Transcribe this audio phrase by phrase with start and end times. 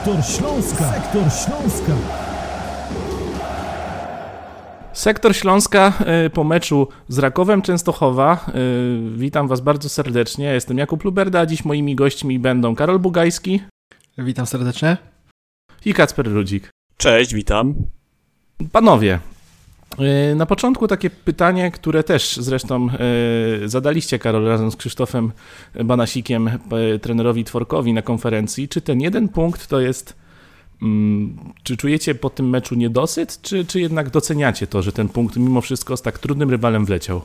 [0.00, 0.92] Sektor Śląska.
[0.92, 1.92] Sektor Śląska.
[4.92, 5.92] Sektor Śląska
[6.26, 8.46] y, po meczu z Rakowem Częstochowa.
[8.54, 10.44] Y, witam Was bardzo serdecznie.
[10.44, 13.62] Ja jestem Jakub Luberda, a dziś moimi gośćmi będą Karol Bugajski
[14.18, 14.96] Witam serdecznie.
[15.84, 16.70] i Kacper Rudzik.
[16.96, 17.74] Cześć, witam.
[18.72, 19.18] Panowie,
[20.36, 22.88] na początku takie pytanie, które też zresztą
[23.64, 25.32] y, zadaliście Karol razem z Krzysztofem
[25.84, 26.48] Banasikiem,
[26.94, 28.68] y, trenerowi Tworkowi na konferencji.
[28.68, 30.16] Czy ten jeden punkt to jest.
[30.82, 35.36] mm, Czy czujecie po tym meczu niedosyt, czy, czy jednak doceniacie to, że ten punkt
[35.36, 37.22] mimo wszystko z tak trudnym rywalem wleciał?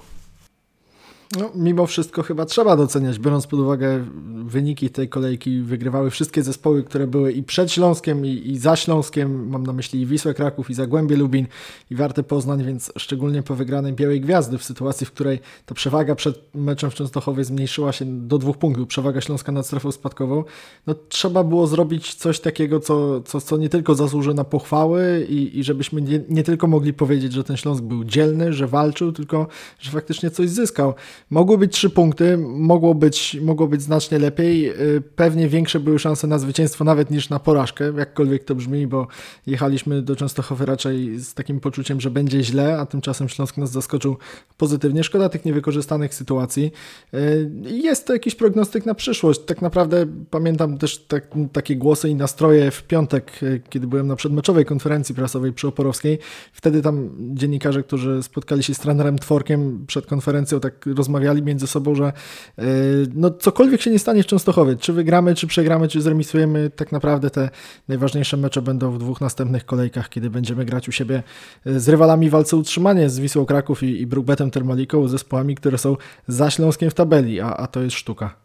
[1.31, 4.05] No, mimo wszystko chyba trzeba doceniać, biorąc pod uwagę
[4.45, 9.49] wyniki tej kolejki, wygrywały wszystkie zespoły, które były i przed Śląskiem, i, i za Śląskiem,
[9.49, 11.47] mam na myśli i Wisłę Kraków, i Zagłębie Lubin,
[11.91, 16.15] i Wartę Poznań, więc szczególnie po wygranej Białej Gwiazdy, w sytuacji, w której ta przewaga
[16.15, 20.43] przed meczem w Częstochowie zmniejszyła się do dwóch punktów, przewaga Śląska nad strefą spadkową,
[20.87, 25.59] no trzeba było zrobić coś takiego, co, co, co nie tylko zasłuży na pochwały i,
[25.59, 29.47] i żebyśmy nie, nie tylko mogli powiedzieć, że ten Śląsk był dzielny, że walczył, tylko
[29.79, 30.93] że faktycznie coś zyskał.
[31.29, 34.61] Mogły być trzy punkty, mogło być, mogło być znacznie lepiej.
[34.61, 39.07] Yy, Pewnie większe były szanse na zwycięstwo nawet niż na porażkę, jakkolwiek to brzmi, bo
[39.47, 44.17] jechaliśmy do Częstochowy raczej z takim poczuciem, że będzie źle, a tymczasem Śląsk nas zaskoczył
[44.57, 45.03] pozytywnie.
[45.03, 46.71] Szkoda tych niewykorzystanych sytuacji.
[47.13, 49.39] Yy, Jest to jakiś prognostyk na przyszłość.
[49.45, 54.15] Tak naprawdę pamiętam też tak, takie głosy i nastroje w piątek, yy, kiedy byłem na
[54.15, 56.19] przedmeczowej konferencji prasowej przy Oporowskiej.
[56.53, 61.04] Wtedy tam dziennikarze, którzy spotkali się z trenerem Tworkiem przed konferencją, tak rozmawiali
[61.41, 62.13] między sobą, że
[62.57, 62.65] yy,
[63.13, 67.29] no cokolwiek się nie stanie w Częstochowie, czy wygramy, czy przegramy, czy zremisujemy, tak naprawdę
[67.29, 67.49] te
[67.87, 71.23] najważniejsze mecze będą w dwóch następnych kolejkach, kiedy będziemy grać u siebie
[71.65, 75.77] yy, z rywalami w walce utrzymanie, z Wisłą Kraków i, i Brookbetem Termaliką, zespołami, które
[75.77, 75.97] są
[76.27, 78.35] za Śląskiem w tabeli, a, a to jest sztuka.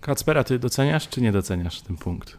[0.00, 2.38] Kacpera, ty doceniasz czy nie doceniasz ten punkt?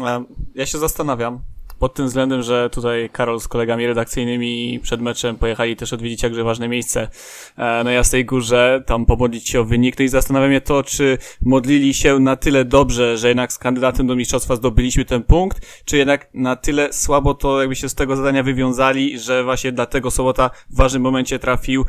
[0.00, 0.24] E,
[0.54, 1.40] Ja się zastanawiam
[1.78, 6.44] pod tym względem, że tutaj Karol z kolegami redakcyjnymi przed meczem pojechali też odwiedzić jakże
[6.44, 7.08] ważne miejsce
[7.56, 9.98] e, na Jasnej Górze, tam pomodlić się o wynik.
[9.98, 14.06] No i zastanawiam się to, czy modlili się na tyle dobrze, że jednak z kandydatem
[14.06, 18.16] do mistrzostwa zdobyliśmy ten punkt, czy jednak na tyle słabo to jakby się z tego
[18.16, 21.84] zadania wywiązali, że właśnie dlatego Sobota w ważnym momencie trafił e,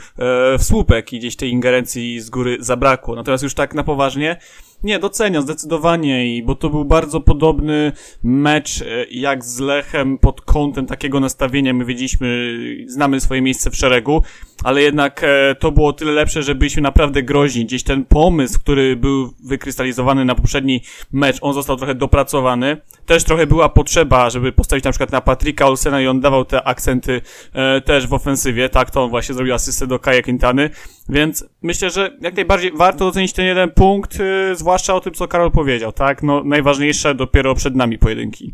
[0.58, 3.16] w słupek i gdzieś tej ingerencji z góry zabrakło.
[3.16, 4.38] Natomiast już tak na poważnie,
[4.86, 7.92] nie, doceniam zdecydowanie, i bo to był bardzo podobny
[8.24, 11.74] mecz e, jak z Lechem pod kątem takiego nastawienia.
[11.74, 12.58] My wiedzieliśmy,
[12.88, 14.22] znamy swoje miejsce w szeregu,
[14.64, 17.66] ale jednak e, to było tyle lepsze, że byliśmy naprawdę groźni.
[17.66, 20.82] Gdzieś ten pomysł, który był wykrystalizowany na poprzedni
[21.12, 22.78] mecz, on został trochę dopracowany.
[23.06, 26.64] Też trochę była potrzeba, żeby postawić na przykład na Patryka Olsena i on dawał te
[26.64, 27.22] akcenty
[27.54, 28.70] e, też w ofensywie.
[28.70, 30.70] Tak, to on właśnie zrobił asystę do Kaja Quintany.
[31.10, 35.28] Więc myślę, że jak najbardziej warto docenić ten jeden punkt, e, zwłaszcza o tym, co
[35.28, 36.24] Karol powiedział, tak?
[36.24, 38.54] No, najważniejsze dopiero przed nami pojedynki.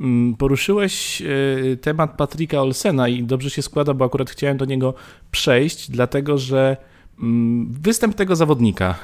[0.00, 4.94] Mm, Poruszyłeś e, temat Patryka Olsena i dobrze się składa, bo akurat chciałem do niego
[5.30, 6.76] przejść, dlatego że
[7.22, 8.96] mm, występ tego zawodnika e,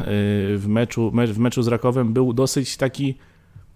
[0.57, 3.15] w meczu, me- w meczu z Rakowem był dosyć taki,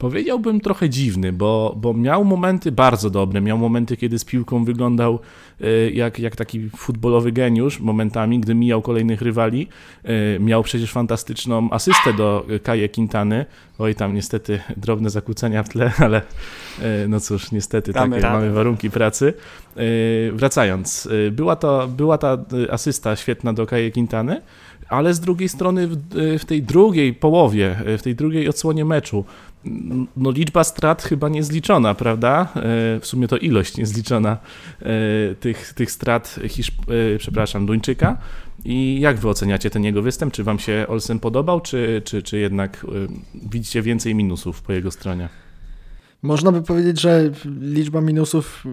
[0.04, 5.18] powiedziałbym, trochę dziwny, bo, bo miał momenty bardzo dobre, miał momenty, kiedy z piłką wyglądał
[5.60, 9.68] e, jak, jak taki futbolowy geniusz momentami, gdy mijał kolejnych rywali.
[10.04, 13.46] E, Miał przecież fantastyczną asystę do Kaje Quintany.
[13.78, 16.22] Oj, tam niestety drobne zakłócenia w tle, ale
[16.82, 19.34] e, no cóż, niestety Damy takie mamy warunki pracy.
[20.32, 22.38] Wracając, była, to, była ta
[22.70, 24.40] asysta świetna do Kaje Quintany,
[24.88, 25.88] ale z drugiej strony
[26.38, 29.24] w, tej drugiej połowie, w tej drugiej odsłonie meczu,
[30.16, 32.48] no liczba strat chyba niezliczona, prawda?
[32.56, 32.60] E,
[33.00, 34.36] W sumie to ilość niezliczona
[34.82, 34.86] e,
[35.34, 38.18] tych, tych strat Hiszp- e, przepraszam, Duńczyka.
[38.64, 40.32] I jak wy oceniacie ten jego występ?
[40.34, 42.86] Czy wam się Olsen podobał, czy, czy, czy jednak
[43.34, 45.28] widzicie więcej minusów po jego stronie?
[46.24, 47.30] Można by powiedzieć, że
[47.60, 48.64] liczba minusów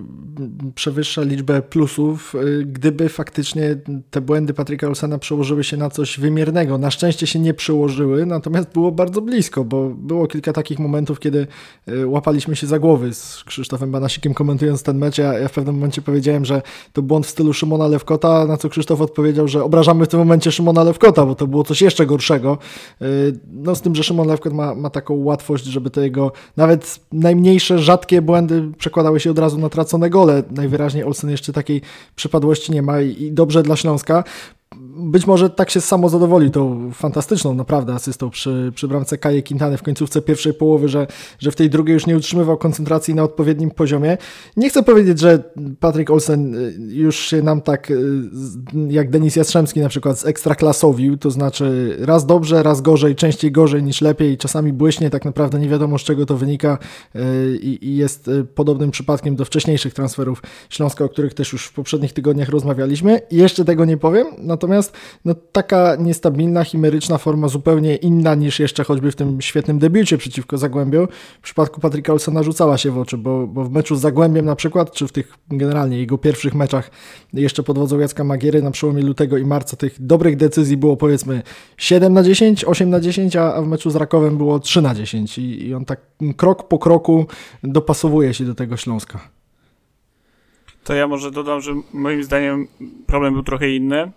[0.75, 3.75] przewyższa liczbę plusów, y, gdyby faktycznie
[4.11, 6.77] te błędy Patryka Olsena przełożyły się na coś wymiernego.
[6.77, 11.47] Na szczęście się nie przełożyły, natomiast było bardzo blisko, bo było kilka takich momentów, kiedy
[11.89, 15.17] y, łapaliśmy się za głowy z Krzysztofem Banasikiem komentując ten mecz.
[15.17, 16.61] Ja, ja w pewnym momencie powiedziałem, że
[16.93, 20.51] to błąd w stylu Szymona Lewkota, na co Krzysztof odpowiedział, że obrażamy w tym momencie
[20.51, 22.57] Szymona Lewkota, bo to było coś jeszcze gorszego.
[23.01, 26.99] Y, No z tym, że Szymon Lewkot ma, ma taką łatwość, żeby te jego nawet
[27.41, 30.43] najmniejsze, rzadkie błędy przekładały się od razu na tracone gole.
[30.51, 31.81] Najwyraźniej Olsen jeszcze takiej
[32.15, 34.23] przypadłości nie ma i, i dobrze dla Śląska.
[34.89, 39.77] Być może tak się samo zadowoli tą fantastyczną naprawdę asystą przy, przy bramce Kaje Quintany
[39.77, 41.07] w końcówce pierwszej połowy, że,
[41.39, 44.17] że w tej drugiej już nie utrzymywał koncentracji na odpowiednim poziomie.
[44.57, 45.43] Nie chcę powiedzieć, że
[45.79, 47.97] Patrick Olsen y, już się nam tak y,
[48.89, 53.83] jak Denis Jastrzębski na przykład z ekstraklasowił, to znaczy raz dobrze, raz gorzej, częściej gorzej
[53.83, 56.77] niż lepiej, czasami błyśnie, tak naprawdę nie wiadomo z czego to wynika
[57.15, 57.19] y,
[57.57, 62.13] i, i jest podobnym przypadkiem do wcześniejszych transferów Śląska, o których też już w poprzednich
[62.13, 63.21] tygodniach rozmawialiśmy.
[63.31, 64.70] Jeszcze tego nie powiem, natomiast
[65.25, 70.57] no, taka niestabilna, chimeryczna forma zupełnie inna niż jeszcze choćby w tym świetnym debiucie przeciwko
[70.57, 71.07] Zagłębiu.
[71.41, 74.55] W przypadku Patryka Olsona rzucała się w oczy, bo, bo w meczu z Zagłębiem na
[74.55, 76.91] przykład, czy w tych generalnie jego pierwszych meczach
[77.33, 81.41] jeszcze pod wodzą Jacka Magiery na przełomie lutego i marca tych dobrych decyzji było powiedzmy
[81.77, 85.37] 7 na 10, 8 na 10, a w meczu z Rakowem było 3 na 10
[85.37, 85.99] i, i on tak
[86.37, 87.25] krok po kroku
[87.63, 89.19] dopasowuje się do tego Śląska.
[90.83, 92.67] To ja może dodam, że moim zdaniem
[93.07, 94.11] problem był trochę inny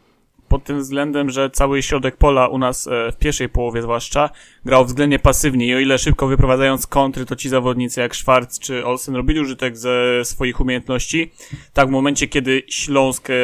[0.55, 4.31] pod tym względem, że cały środek pola u nas e, w pierwszej połowie zwłaszcza
[4.65, 8.87] grał względnie pasywnie i o ile szybko wyprowadzając kontry, to ci zawodnicy jak Schwarz czy
[8.87, 11.31] Olsen robili użytek ze swoich umiejętności,
[11.73, 13.35] tak w momencie, kiedy Śląsk e,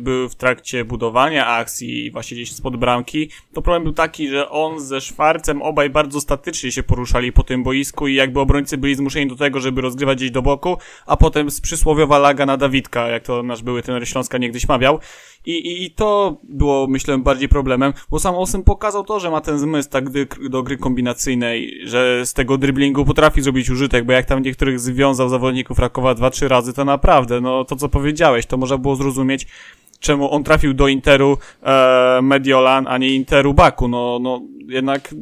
[0.00, 4.80] był w trakcie budowania akcji właśnie gdzieś spod bramki, to problem był taki, że on
[4.80, 9.26] ze Szwarcem obaj bardzo statycznie się poruszali po tym boisku i jakby obrońcy byli zmuszeni
[9.26, 10.76] do tego, żeby rozgrywać gdzieś do boku,
[11.06, 15.00] a potem przysłowiowa laga na Dawidka, jak to nasz były ten Śląska niegdyś mawiał.
[15.46, 19.40] I, i, I to było, myślę, bardziej problemem, bo sam Olsen pokazał to, że ma
[19.40, 20.04] ten zmysł tak
[20.48, 25.28] do gry kombinacyjnej, że z tego driblingu potrafi zrobić użytek, bo jak tam niektórych związał
[25.28, 29.46] zawodników Rakowa dwa, trzy razy, to naprawdę, no to co powiedziałeś, to można było zrozumieć,
[30.00, 33.88] czemu on trafił do Interu e, Mediolan, a nie Interu Baku.
[33.88, 35.14] No, no jednak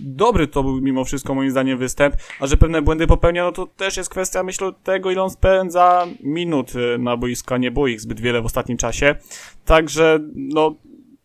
[0.00, 3.66] dobry to był mimo wszystko moim zdaniem występ, a że pewne błędy popełnia, no to
[3.66, 7.86] też jest kwestia, myślę, tego, ile on spędza minut e, na boisku, a nie było
[7.86, 9.14] ich zbyt wiele w ostatnim czasie.
[9.64, 10.74] Także, no,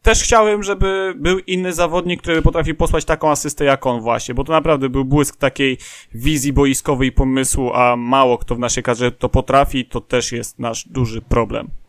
[0.02, 4.44] też chciałem, żeby był inny zawodnik, który potrafi posłać taką asystę jak on właśnie, bo
[4.44, 5.78] to naprawdę był błysk takiej
[6.14, 10.60] wizji boiskowej i pomysłu, a mało kto w naszej kadrze to potrafi, to też jest
[10.60, 11.81] nasz duży problem.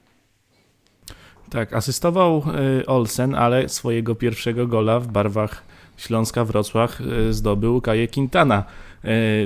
[1.53, 2.43] Tak, asystował
[2.81, 5.65] y, Olsen, ale swojego pierwszego gola w barwach
[5.97, 8.65] Śląska Wrocław y, zdobył Kaje Quintana.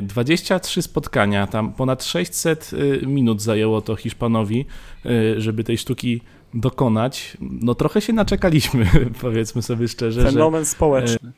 [0.02, 2.70] 23 y, spotkania, tam ponad 600
[3.06, 4.66] minut zajęło to Hiszpanowi,
[5.36, 6.20] żeby tej sztuki
[6.54, 7.36] dokonać.
[7.40, 8.86] No trochę się naczekaliśmy,
[9.20, 10.22] powiedzmy sobie szczerze.
[10.22, 11.32] Fenomen że, społeczny.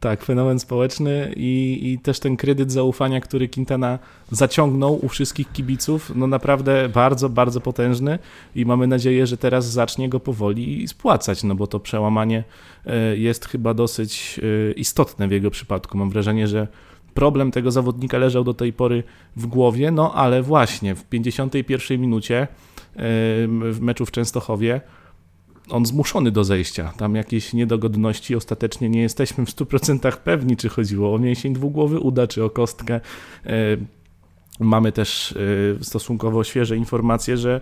[0.00, 3.98] Tak, fenomen społeczny i, i też ten kredyt zaufania, który Quintana
[4.30, 8.18] zaciągnął u wszystkich kibiców, no naprawdę bardzo, bardzo potężny
[8.54, 12.44] i mamy nadzieję, że teraz zacznie go powoli spłacać, no bo to przełamanie
[12.86, 15.98] e, jest chyba dosyć e, istotne w jego przypadku.
[15.98, 16.68] Mam wrażenie, że
[17.14, 19.02] problem tego zawodnika leżał do tej pory
[19.36, 22.46] w głowie, no ale właśnie w 51 minucie e,
[23.70, 24.80] w meczu w Częstochowie
[25.70, 26.92] on zmuszony do zejścia.
[26.96, 32.26] Tam jakieś niedogodności, ostatecznie nie jesteśmy w 100% pewni, czy chodziło o mięsień dwugłowy uda,
[32.26, 33.00] czy o kostkę.
[33.46, 33.50] E,
[34.60, 35.34] mamy też
[35.80, 37.60] e, stosunkowo świeże informacje, że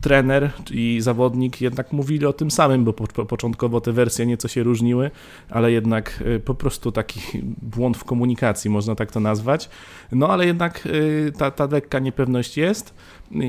[0.00, 2.92] trener i zawodnik jednak mówili o tym samym, bo
[3.26, 5.10] początkowo te wersje nieco się różniły,
[5.50, 7.20] ale jednak po prostu taki
[7.62, 9.68] błąd w komunikacji, można tak to nazwać.
[10.12, 10.88] No ale jednak
[11.38, 12.94] ta, ta lekka niepewność jest.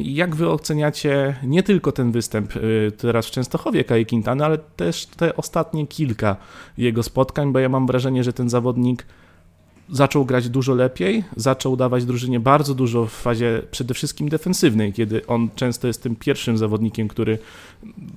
[0.03, 5.05] Jak wy oceniacie nie tylko ten występ y, teraz w Częstochowie Kai Quintana, ale też
[5.05, 6.35] te ostatnie kilka
[6.77, 9.05] jego spotkań, bo ja mam wrażenie, że ten zawodnik
[9.91, 15.25] zaczął grać dużo lepiej, zaczął dawać drużynie bardzo dużo w fazie przede wszystkim defensywnej, kiedy
[15.27, 17.37] on często jest tym pierwszym zawodnikiem, który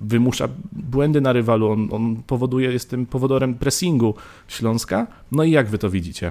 [0.01, 4.15] wymusza błędy na rywalu, on, on powoduje, jest tym powodorem pressingu
[4.49, 5.07] Śląska.
[5.33, 6.31] No i jak wy to widzicie?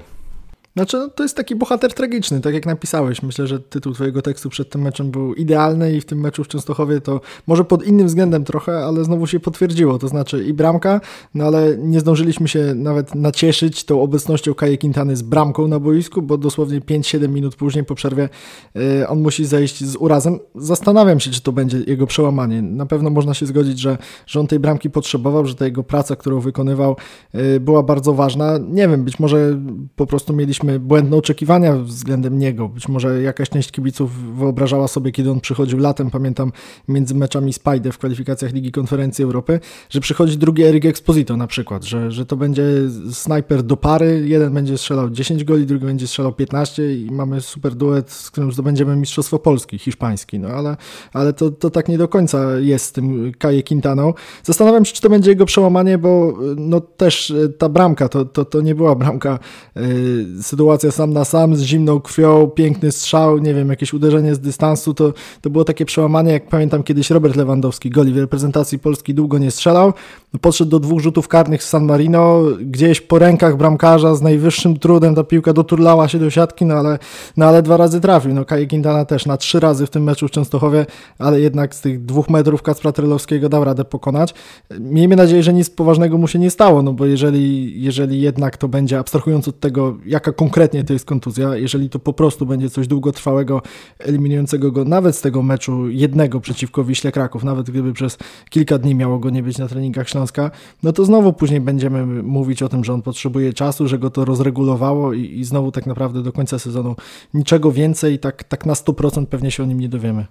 [0.76, 3.22] Znaczy, no, to jest taki bohater tragiczny, tak jak napisałeś.
[3.22, 6.48] Myślę, że tytuł twojego tekstu przed tym meczem był idealny i w tym meczu w
[6.48, 9.98] Częstochowie to może pod innym względem trochę, ale znowu się potwierdziło.
[9.98, 11.00] To znaczy i bramka,
[11.34, 16.22] no ale nie zdążyliśmy się nawet nacieszyć tą obecnością Kaje Quintany z bramką na boisku,
[16.22, 18.28] bo dosłownie 5-7 minut później po przerwie
[18.74, 20.38] yy, on musi zejść z urazem.
[20.54, 22.62] Zastanawiam się, czy to będzie jego przełamanie.
[22.62, 26.16] Na pewno można się zgodzić, że, że on tej bramki potrzebował, że ta jego praca,
[26.16, 26.96] którą wykonywał
[27.34, 28.58] yy, była bardzo ważna.
[28.58, 29.58] Nie wiem, być może
[29.96, 32.68] po prostu mieliśmy mieliśmy błędne oczekiwania względem niego.
[32.68, 36.52] Być może jakaś część kibiców wyobrażała sobie, kiedy on przychodził latem, pamiętam
[36.88, 41.84] między meczami Spajde w kwalifikacjach Ligi Konferencji Europy, że przychodzi drugi Erik Exposito na przykład,
[41.84, 42.64] że, że to będzie
[43.12, 47.74] snajper do pary, jeden będzie strzelał 10 goli, drugi będzie strzelał 15 i mamy super
[47.74, 50.76] duet, z którym zdobędziemy Mistrzostwo Polski, hiszpański, no ale,
[51.12, 54.14] ale to, to tak nie do końca jest z tym Kaje Quintaną.
[54.42, 58.60] Zastanawiam się, czy to będzie jego przełamanie, bo no też ta bramka, to, to, to
[58.60, 59.38] nie była bramka
[59.76, 64.40] yy, sytuacja sam na sam, z zimną krwią, piękny strzał, nie wiem, jakieś uderzenie z
[64.40, 69.14] dystansu, to, to było takie przełamanie, jak pamiętam kiedyś Robert Lewandowski, goli w reprezentacji Polski
[69.14, 69.92] długo nie strzelał,
[70.40, 75.14] podszedł do dwóch rzutów karnych z San Marino, gdzieś po rękach bramkarza z najwyższym trudem
[75.14, 76.98] ta piłka doturlała się do siatki, no ale,
[77.36, 80.28] no ale dwa razy trafił, no Kaje Quintana też na trzy razy w tym meczu
[80.28, 80.86] w Częstochowie,
[81.18, 84.34] ale jednak z tych dwóch metrów Kacpra Trelowskiego dał radę pokonać.
[84.80, 88.68] Miejmy nadzieję, że nic poważnego mu się nie stało, no bo jeżeli, jeżeli jednak to
[88.68, 92.86] będzie, abstrahując od tego, jaka konkretnie to jest kontuzja, jeżeli to po prostu będzie coś
[92.86, 93.62] długotrwałego,
[93.98, 98.18] eliminującego go nawet z tego meczu jednego przeciwko Wiśle Kraków, nawet gdyby przez
[98.50, 100.50] kilka dni miało go nie być na treningach Śląska,
[100.82, 104.24] no to znowu później będziemy mówić o tym, że on potrzebuje czasu, że go to
[104.24, 106.96] rozregulowało i, i znowu tak naprawdę do końca sezonu
[107.34, 110.26] niczego więcej, tak, tak na 100% pewnie się o nim nie dowiemy.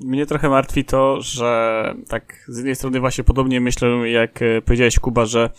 [0.00, 5.26] Mnie trochę martwi to, że tak z jednej strony właśnie podobnie myślę, jak powiedziałeś Kuba,
[5.26, 5.50] że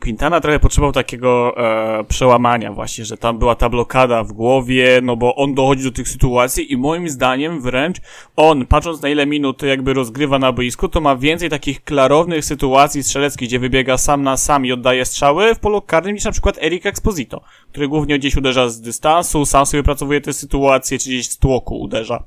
[0.00, 5.16] Quintana trochę potrzebował takiego e, przełamania właśnie, że tam była ta blokada w głowie, no
[5.16, 7.96] bo on dochodzi do tych sytuacji i moim zdaniem wręcz
[8.36, 13.02] on, patrząc na ile minut jakby rozgrywa na boisku, to ma więcej takich klarownych sytuacji
[13.02, 16.58] strzeleckich, gdzie wybiega sam na sam i oddaje strzały w polu karnym niż na przykład
[16.62, 21.28] Eric Exposito, który głównie gdzieś uderza z dystansu, sam sobie pracowuje te sytuacje, czy gdzieś
[21.28, 22.24] z tłoku uderza.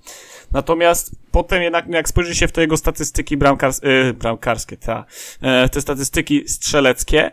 [0.52, 5.06] Natomiast potem jednak, jak spojrzy się w te jego statystyki bramkars yy, bramkarskie, ta,
[5.42, 7.32] yy, te statystyki strzeleckie,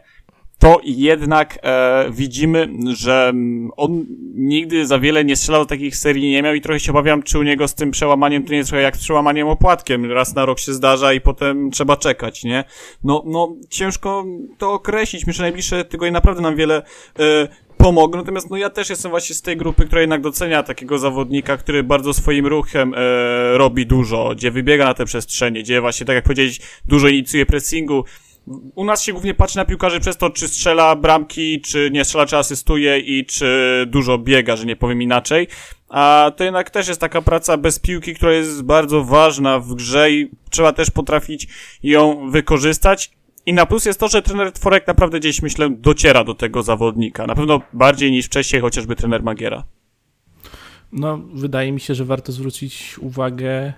[0.67, 3.33] to jednak e, widzimy, że
[3.77, 7.39] on nigdy za wiele nie strzelał takich serii nie miał i trochę się obawiam, czy
[7.39, 10.13] u niego z tym przełamaniem to nie jest trochę jak z przełamaniem opłatkiem.
[10.13, 12.65] Raz na rok się zdarza i potem trzeba czekać, nie?
[13.05, 14.25] No, no ciężko
[14.59, 15.27] to określić.
[15.27, 16.83] Myślę, że najbliższe tygodnie naprawdę nam wiele
[17.19, 18.19] e, pomogą.
[18.19, 21.83] Natomiast no ja też jestem właśnie z tej grupy, która jednak docenia takiego zawodnika, który
[21.83, 26.25] bardzo swoim ruchem e, robi dużo, gdzie wybiega na te przestrzenie, gdzie właśnie, tak jak
[26.25, 28.05] powiedzieć, dużo inicjuje pressingu,
[28.75, 32.27] u nas się głównie patrzy na piłkarzy przez to, czy strzela bramki, czy nie strzela,
[32.27, 35.49] czy asystuje i czy dużo biega, że nie powiem inaczej.
[35.89, 40.11] A to jednak też jest taka praca bez piłki, która jest bardzo ważna w grze
[40.11, 41.49] i trzeba też potrafić
[41.83, 43.11] ją wykorzystać.
[43.47, 47.27] I na plus jest to, że trener Tworek naprawdę gdzieś, myślę, dociera do tego zawodnika.
[47.27, 49.65] Na pewno bardziej niż wcześniej chociażby trener Magiera.
[50.93, 53.73] No, wydaje mi się, że warto zwrócić uwagę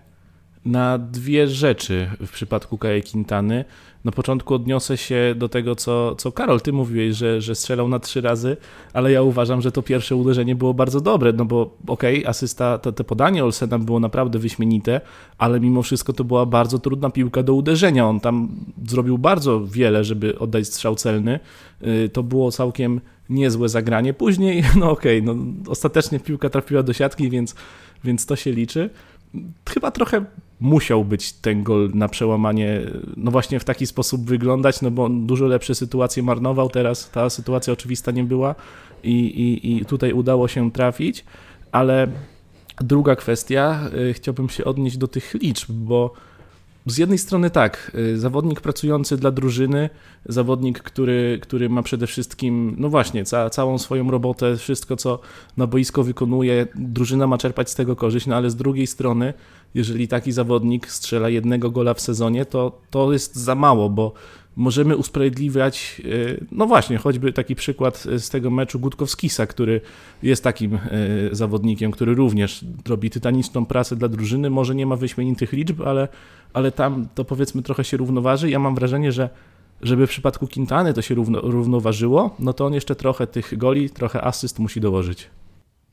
[0.65, 3.65] na dwie rzeczy w przypadku Kaje Quintany.
[4.05, 7.99] Na początku odniosę się do tego, co, co Karol, ty mówiłeś, że, że strzelał na
[7.99, 8.57] trzy razy,
[8.93, 12.79] ale ja uważam, że to pierwsze uderzenie było bardzo dobre, no bo okej, okay, asysta,
[12.79, 15.01] to, to podanie Olsena było naprawdę wyśmienite,
[15.39, 18.09] ale mimo wszystko to była bardzo trudna piłka do uderzenia.
[18.09, 18.49] On tam
[18.89, 21.41] zrobił bardzo wiele, żeby oddać strzał celny.
[21.83, 24.15] Y, to było całkiem niezłe zagranie.
[24.15, 27.55] Później, no okej, okay, no, ostatecznie piłka trafiła do siatki, więc,
[28.05, 28.91] więc to się liczy.
[29.69, 30.25] Chyba trochę
[30.61, 32.81] musiał być ten gol na przełamanie,
[33.17, 37.11] no właśnie w taki sposób wyglądać, no bo dużo lepsze sytuacje marnował, teraz.
[37.11, 38.55] Ta sytuacja oczywista nie była
[39.03, 41.25] i, i, i tutaj udało się trafić,
[41.73, 42.09] ale
[42.81, 46.13] druga kwestia, y, chciałbym się odnieść do tych liczb, bo
[46.89, 49.91] z jednej strony tak, y, zawodnik pracujący dla drużyny,
[50.27, 55.19] zawodnik, który, który ma przede wszystkim, no właśnie, ca, całą swoją robotę, wszystko co
[55.57, 59.35] na boisko wykonuje, drużyna ma czerpać z tego korzyść, no ale z drugiej strony,
[59.75, 64.13] jeżeli taki zawodnik strzela jednego gola w sezonie, to to jest za mało, bo
[64.59, 69.81] możemy usprawiedliwiać, e, no właśnie, choćby taki przykład z tego meczu Gutkowskisa, który
[70.23, 70.79] jest takim e,
[71.33, 76.09] zawodnikiem, który również robi tytaniczną pracę dla drużyny, może nie ma wyśmienitych liczb, ale,
[76.53, 78.51] ale tam to powiedzmy trochę się równoważy.
[78.51, 79.31] Ja mam wrażenie, że
[79.83, 83.91] żeby w przypadku Quintany to się równo, równoważyło, no to on jeszcze trochę tych goli,
[83.91, 85.31] trochę asyst musi dołożyć.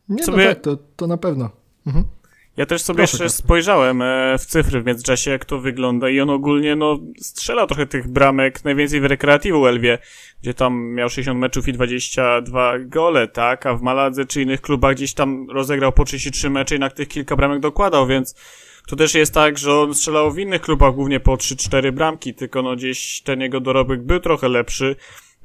[0.10, 0.44] Nie, Sobie...
[0.44, 1.50] no tak, to, to na pewno.
[1.88, 2.06] Mhm.
[2.58, 6.20] Ja też sobie Proszę, jeszcze spojrzałem e, w cyfry w międzyczasie, jak to wygląda i
[6.20, 9.98] on ogólnie, no, strzela trochę tych bramek, najwięcej w Rekreativu Elwie,
[10.42, 14.96] gdzie tam miał 60 meczów i 22 gole, tak, a w Maladze czy innych klubach
[14.96, 18.36] gdzieś tam rozegrał po 33 mecze i na tych kilka bramek dokładał, więc
[18.88, 22.62] to też jest tak, że on strzelał w innych klubach głównie po 3-4 bramki, tylko
[22.62, 24.96] no gdzieś ten jego dorobek był trochę lepszy,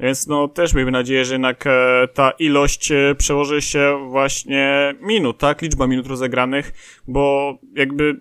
[0.01, 5.39] więc no też miejmy nadzieję, że jednak e, ta ilość e, przełoży się właśnie minut,
[5.39, 5.63] tak?
[5.63, 6.73] Liczba minut rozegranych,
[7.09, 8.17] bo jakby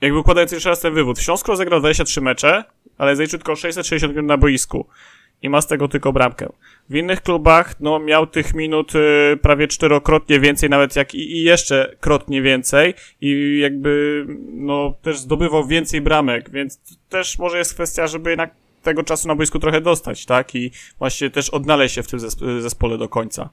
[0.00, 1.18] jakby układając jeszcze raz ten wywód.
[1.18, 2.64] Śląsk rozegrał 23 mecze,
[2.98, 4.86] ale zaliczył tylko 660 minut na boisku
[5.42, 6.48] i ma z tego tylko bramkę.
[6.88, 11.42] W innych klubach, no, miał tych minut y, prawie czterokrotnie więcej, nawet jak i, i,
[11.42, 18.06] jeszcze krotnie więcej i jakby, no, też zdobywał więcej bramek, więc też może jest kwestia,
[18.06, 20.54] żeby jednak tego czasu na boisku trochę dostać, tak?
[20.54, 22.20] I właśnie też odnaleźć się w tym
[22.60, 23.50] zespole do końca.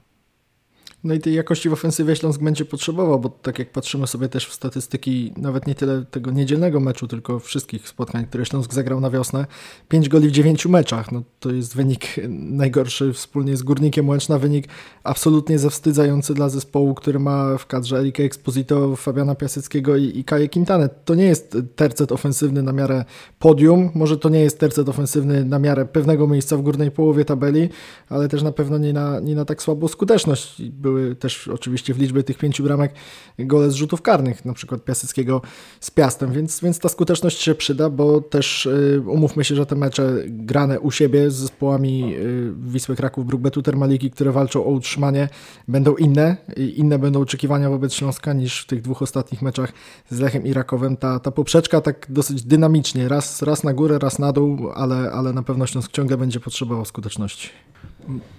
[1.04, 4.46] No i tej jakości w ofensywie Śląsk będzie potrzebował, bo tak jak patrzymy sobie też
[4.46, 9.10] w statystyki, nawet nie tyle tego niedzielnego meczu, tylko wszystkich spotkań, które Śląsk zagrał na
[9.10, 9.46] wiosnę,
[9.88, 11.12] 5 goli w 9 meczach.
[11.12, 14.68] No to jest wynik najgorszy wspólnie z Górnikiem Łęczna, wynik
[15.04, 20.48] absolutnie zawstydzający dla zespołu, który ma w kadrze Erika Exposito, Fabiana Piaseckiego i, i Kaje
[20.48, 20.88] Quintana.
[20.88, 23.04] To nie jest tercet ofensywny na miarę
[23.38, 27.68] podium, może to nie jest tercet ofensywny na miarę pewnego miejsca w górnej połowie tabeli,
[28.08, 31.98] ale też na pewno nie na, nie na tak słabą skuteczność były też oczywiście w
[31.98, 32.92] liczbie tych pięciu bramek
[33.38, 35.42] gole z rzutów karnych, na przykład Piaseckiego
[35.80, 39.76] z Piastem, więc, więc ta skuteczność się przyda, bo też y, umówmy się, że te
[39.76, 45.28] mecze grane u siebie z zespołami y, Wisły Kraków, Brukbetu, Termaliki, które walczą o utrzymanie,
[45.68, 46.36] będą inne
[46.76, 49.72] inne będą oczekiwania wobec Śląska niż w tych dwóch ostatnich meczach
[50.10, 50.96] z Lechem i Rakowem.
[50.96, 55.32] Ta, ta poprzeczka tak dosyć dynamicznie, raz, raz na górę, raz na dół, ale, ale
[55.32, 57.48] na pewno Śląsk ciągle będzie potrzebował skuteczności.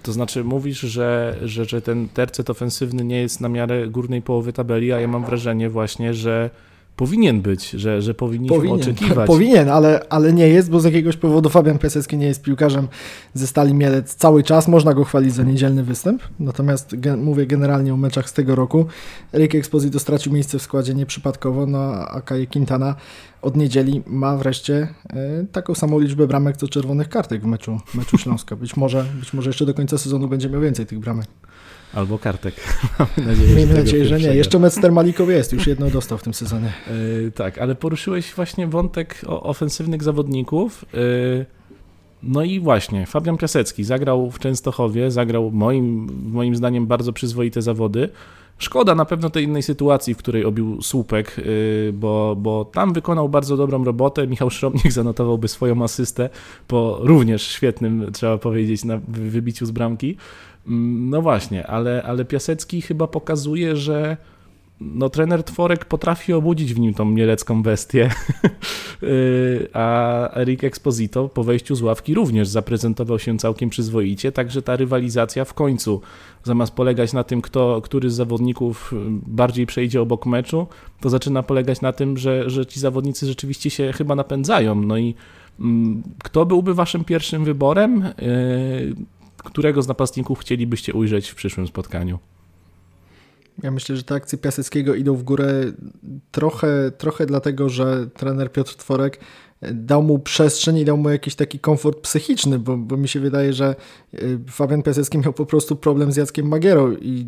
[0.02, 4.52] To znaczy mówisz, że, że, że ten tercet ofensywny nie jest na miarę górnej połowy
[4.52, 6.50] tabeli, a ja mam wrażenie właśnie, że
[6.96, 9.26] powinien być, że, że powinniśmy powinien, oczekiwać.
[9.34, 12.88] Powinien, ale, ale nie jest, bo z jakiegoś powodu Fabian Piasecki nie jest piłkarzem
[13.34, 14.68] ze Stali Mielec cały czas.
[14.68, 18.86] Można go chwalić za niedzielny występ, natomiast gen, mówię generalnie o meczach z tego roku.
[19.34, 21.78] Erik Exposito stracił miejsce w składzie nieprzypadkowo, no
[22.08, 22.94] a Kaje Quintana
[23.42, 24.88] od niedzieli ma wreszcie
[25.42, 28.56] y, taką samą liczbę bramek co czerwonych kartek w meczu, meczu Śląska.
[28.56, 31.26] Być może, być może jeszcze do końca sezonu będzie miał więcej tych bramek.
[31.94, 32.54] Albo kartek.
[32.98, 34.34] Mamy nadzieję, Miejmy nadzieję że nie.
[34.34, 36.72] Jeszcze mecz Termalikow jest, już jedno dostał w tym sezonie.
[37.22, 40.84] Yy, tak, ale poruszyłeś właśnie wątek ofensywnych zawodników.
[40.92, 41.46] Yy,
[42.22, 48.08] no i właśnie, Fabian Piasecki zagrał w Częstochowie, zagrał moim, moim zdaniem bardzo przyzwoite zawody.
[48.58, 53.28] Szkoda na pewno tej innej sytuacji, w której obił słupek, yy, bo, bo tam wykonał
[53.28, 54.26] bardzo dobrą robotę.
[54.26, 56.28] Michał Szromnik zanotowałby swoją asystę
[56.68, 60.16] po również świetnym, trzeba powiedzieć, na wybiciu z bramki.
[60.66, 64.16] Mm, no właśnie, ale, ale Piasecki chyba pokazuje, że
[64.80, 68.10] no, trener Tworek potrafi obudzić w nim tą mielecką bestię,
[69.02, 74.76] y, a Eric Exposito po wejściu z ławki również zaprezentował się całkiem przyzwoicie, także ta
[74.76, 76.00] rywalizacja w końcu,
[76.44, 78.94] zamiast polegać na tym, kto, który z zawodników
[79.26, 80.66] bardziej przejdzie obok meczu,
[81.00, 84.74] to zaczyna polegać na tym, że, że ci zawodnicy rzeczywiście się chyba napędzają.
[84.74, 85.14] No i
[85.60, 88.04] mm, kto byłby waszym pierwszym wyborem?
[89.42, 92.18] Którego z napastników chcielibyście ujrzeć w przyszłym spotkaniu?
[93.62, 95.64] Ja myślę, że te akcje Piaseckiego idą w górę
[96.30, 99.20] trochę, trochę dlatego, że trener Piotr Tworek
[99.62, 103.52] dał mu przestrzeń i dał mu jakiś taki komfort psychiczny, bo, bo mi się wydaje,
[103.52, 103.76] że
[104.14, 107.26] y, Fabian Piasecki miał po prostu problem z Jackiem Magierą i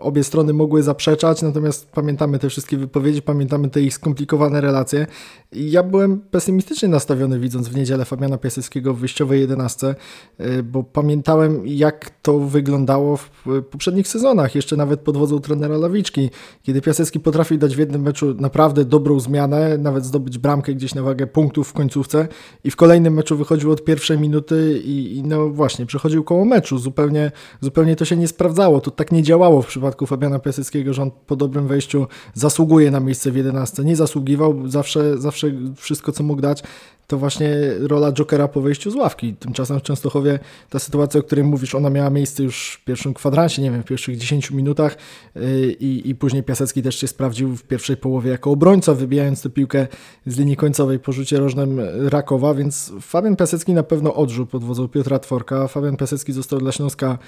[0.00, 5.06] obie strony mogły zaprzeczać, natomiast pamiętamy te wszystkie wypowiedzi, pamiętamy te ich skomplikowane relacje.
[5.52, 9.94] I ja byłem pesymistycznie nastawiony widząc w niedzielę Fabiana Piaseckiego w wyjściowej 11,
[10.40, 13.30] y, bo pamiętałem jak to wyglądało w
[13.70, 16.30] poprzednich sezonach, jeszcze nawet pod wodzą trenera Lawiczki,
[16.62, 21.02] kiedy Piasecki potrafił dać w jednym meczu naprawdę dobrą zmianę, nawet zdobyć bramkę gdzieś na
[21.02, 22.28] wagę punktu punktów w końcówce
[22.64, 26.78] i w kolejnym meczu wychodził od pierwszej minuty i, i, no właśnie, przechodził koło meczu.
[26.78, 28.80] Zupełnie, zupełnie to się nie sprawdzało.
[28.80, 33.00] To tak nie działało w przypadku Fabiana Piaseckiego, że on po dobrym wejściu zasługuje na
[33.00, 33.84] miejsce w 11.
[33.84, 36.62] Nie zasługiwał, zawsze, zawsze wszystko co mógł dać
[37.06, 39.34] to właśnie rola Jokera po wejściu z ławki.
[39.34, 40.38] Tymczasem w Częstochowie
[40.70, 43.86] ta sytuacja, o której mówisz, ona miała miejsce już w pierwszym kwadransie, nie wiem, w
[43.86, 44.96] pierwszych 10 minutach
[45.34, 49.50] yy, i, i później Piasecki też się sprawdził w pierwszej połowie jako obrońca, wybijając tę
[49.50, 49.86] piłkę
[50.26, 54.88] z linii końcowej po rzucie rożnym Rakowa, więc Fabian Piasecki na pewno odżył pod wodzą
[54.88, 55.68] Piotra Tworka.
[55.68, 57.18] Fabian Piasecki został dla Śląska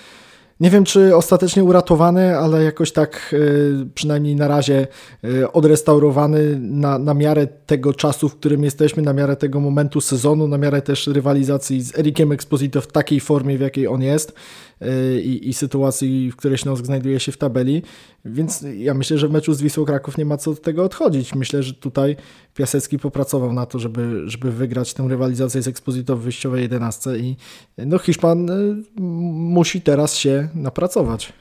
[0.60, 4.86] nie wiem, czy ostatecznie uratowany, ale jakoś tak y, przynajmniej na razie
[5.24, 10.48] y, odrestaurowany na, na miarę tego czasu, w którym jesteśmy, na miarę tego momentu sezonu,
[10.48, 14.32] na miarę też rywalizacji z Erikiem Exposito w takiej formie, w jakiej on jest.
[14.82, 17.82] Y, i, i sytuacji, w której Śląsk znajduje się w tabeli,
[18.24, 21.34] więc ja myślę, że w meczu z Wisłą Kraków nie ma co od tego odchodzić.
[21.34, 22.16] Myślę, że tutaj
[22.54, 27.36] Piasecki popracował na to, żeby, żeby wygrać tę rywalizację z Exposito w wyjściowej 11 i
[27.78, 31.32] no Hiszpan y, musi teraz się napracować.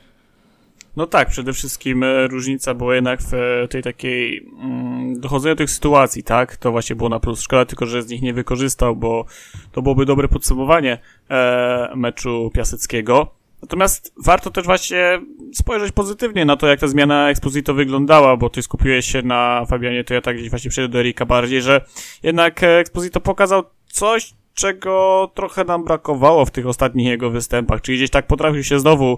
[0.97, 5.57] No tak, przede wszystkim e, różnica była jednak w e, tej takiej mm, dochodzeniu do
[5.57, 6.57] tych sytuacji, tak?
[6.57, 7.41] To właśnie było na plus.
[7.41, 9.25] Szkoda tylko, że z nich nie wykorzystał, bo
[9.71, 10.97] to byłoby dobre podsumowanie
[11.29, 13.27] e, meczu Piaseckiego.
[13.61, 15.21] Natomiast warto też właśnie
[15.53, 20.03] spojrzeć pozytywnie na to, jak ta zmiana Exposito wyglądała, bo ty skupiłeś się na Fabianie,
[20.03, 21.81] to ja tak gdzieś właśnie przejdę do Erika bardziej, że
[22.23, 28.09] jednak Exposito pokazał coś, czego trochę nam brakowało w tych ostatnich jego występach, czyli gdzieś
[28.09, 29.17] tak potrafił się znowu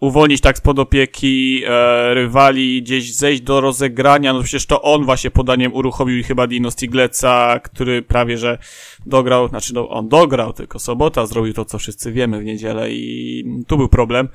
[0.00, 5.30] uwolnić tak spod opieki e, rywali, gdzieś zejść do rozegrania, no przecież to on właśnie
[5.30, 8.58] podaniem uruchomił chyba Dino Stigleca, który prawie, że
[9.06, 13.44] dograł, znaczy no on dograł, tylko Sobota zrobił to, co wszyscy wiemy w niedzielę i
[13.66, 14.28] tu był problem.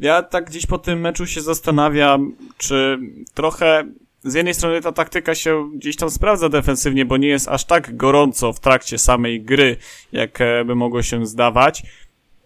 [0.00, 2.98] Ja tak gdzieś po tym meczu się zastanawiam, czy
[3.34, 3.84] trochę
[4.24, 7.96] z jednej strony ta taktyka się gdzieś tam sprawdza defensywnie, bo nie jest aż tak
[7.96, 9.76] gorąco w trakcie samej gry,
[10.12, 11.82] jak e, by mogło się zdawać.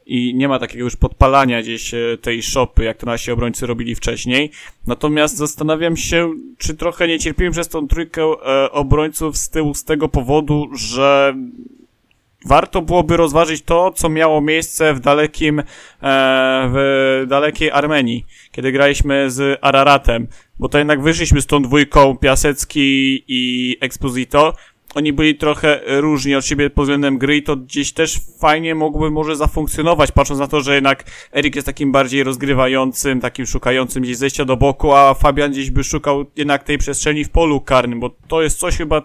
[0.06, 3.94] I nie ma takiego już podpalania gdzieś e, tej szopy, jak to nasi obrońcy robili
[3.94, 4.50] wcześniej.
[4.86, 9.84] Natomiast zastanawiam się, czy trochę nie cierpiłem przez tą trójkę e, obrońców z tyłu z
[9.84, 11.34] tego powodu, że
[12.46, 15.64] warto byłoby rozważyć to, co miało miejsce w dalekim, e,
[16.72, 20.26] w dalekiej Armenii, kiedy graliśmy z Araratem,
[20.58, 24.54] bo to jednak wyszliśmy z tą dwójką Piasecki i Exposito.
[24.94, 29.10] Oni byli trochę różni od siebie pod względem gry i to gdzieś też fajnie mogłoby
[29.10, 31.04] może zafunkcjonować, patrząc na to, że jednak
[31.36, 35.84] Erik jest takim bardziej rozgrywającym, takim szukającym gdzieś zejścia do boku, a Fabian gdzieś by
[35.84, 39.02] szukał jednak tej przestrzeni w polu karnym, bo to jest coś chyba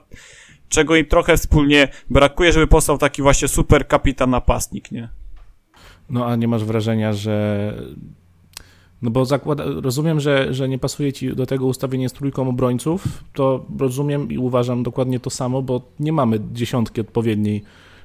[0.74, 5.10] czego im trochę wspólnie brakuje, żeby powstał taki właśnie super kapitan napastnik, nie?
[6.10, 7.74] No a nie masz wrażenia, że
[9.02, 13.24] no bo zakłada, rozumiem, że, że nie pasuje ci do tego ustawienie z trójką obrońców,
[13.34, 17.64] to rozumiem i uważam dokładnie to samo, bo nie mamy dziesiątki odpowiedniej,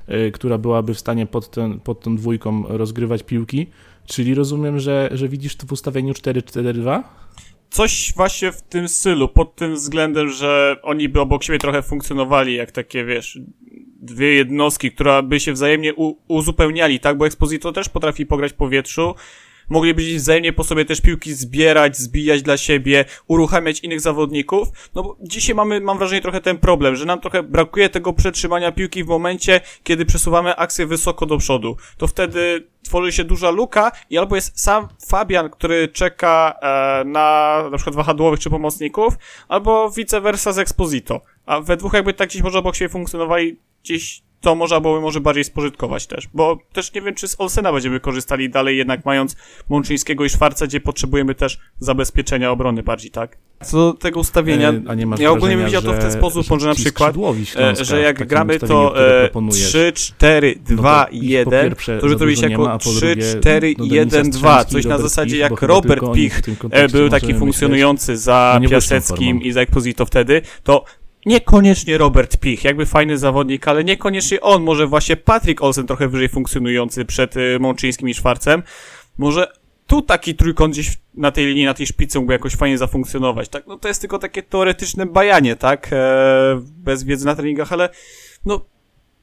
[0.09, 3.67] yy, która byłaby w stanie pod, ten, pod tą dwójką rozgrywać piłki,
[4.07, 7.03] czyli rozumiem, że, że widzisz to w ustawieniu 4-4-2?
[7.71, 12.55] Coś właśnie w tym stylu, pod tym względem, że oni by obok siebie trochę funkcjonowali
[12.55, 13.39] jak takie, wiesz,
[14.01, 15.95] dwie jednostki, które by się wzajemnie
[16.29, 17.19] uzupełniali, tak?
[17.19, 19.15] Bo Exposito też potrafi pograć w powietrzu,
[19.69, 24.69] mogliby wzajemnie po sobie też piłki zbierać, zbijać dla siebie, uruchamiać innych zawodników.
[24.95, 28.73] No bo dzisiaj mamy, mam wrażenie, trochę ten problem, że nam trochę brakuje tego przetrzymania
[28.73, 31.77] piłki w momencie, kiedy przesuwamy akcję wysoko do przodu.
[31.97, 37.63] To wtedy tworzy się duża luka i albo jest sam Fabian, który czeka e, na
[37.71, 39.15] na przykład wahadłowych czy pomocników,
[39.49, 41.21] albo vice versa z Exposito.
[41.47, 45.20] A we dwóch jakby tak gdzieś może obok siebie funkcjonowali gdzieś to można byłoby może
[45.20, 49.37] bardziej spożytkować też, bo też nie wiem, czy z Olsena będziemy korzystali dalej, jednak mając
[49.68, 53.37] Mączyńskiego i Szwarca, gdzie potrzebujemy też zabezpieczenia obrony bardziej, tak?
[53.64, 56.12] Co do tego ustawienia, e, a nie masz ja ogólnie bym widział to w ten
[56.12, 60.55] sposób, że może na przykład, e, Śląska że jak gramy to e, proponujesz, 3, 4,
[60.61, 62.53] no to 2, ich po 1, pierwsze to za że to robi dużo się nie
[62.53, 65.31] jako ma, a po 3, drugie 4, do 1, Denisa 2, Strzemski, coś na zasadzie
[65.31, 70.42] Pich, jak Robert Pich e, był taki funkcjonujący za No Piaseckim i za Exposito wtedy,
[70.62, 70.85] to
[71.29, 76.29] Niekoniecznie Robert Pich, jakby fajny zawodnik, ale niekoniecznie on, może właśnie Patrick Olsen trochę wyżej
[76.29, 78.62] funkcjonujący przed y, Mączyńskim i Szwarcem.
[79.19, 79.53] Może
[79.87, 83.67] tu taki trójkąt gdzieś na tej linii, na tej szpicy mógłby jakoś fajnie zafunkcjonować, tak?
[83.67, 85.88] No to jest tylko takie teoretyczne bajanie, tak?
[85.93, 87.88] E, bez wiedzy na treningach, ale
[88.45, 88.61] no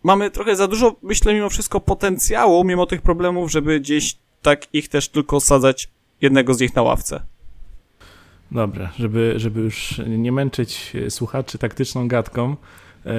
[0.04, 4.90] mamy trochę za dużo, myślę, mimo wszystko potencjału, mimo tych problemów, żeby gdzieś tak ich
[4.90, 5.90] też tylko sadzać
[6.22, 7.35] jednego z nich na ławce.
[8.52, 12.56] Dobra, żeby, żeby już nie męczyć e, słuchaczy taktyczną gadką,
[13.06, 13.14] e,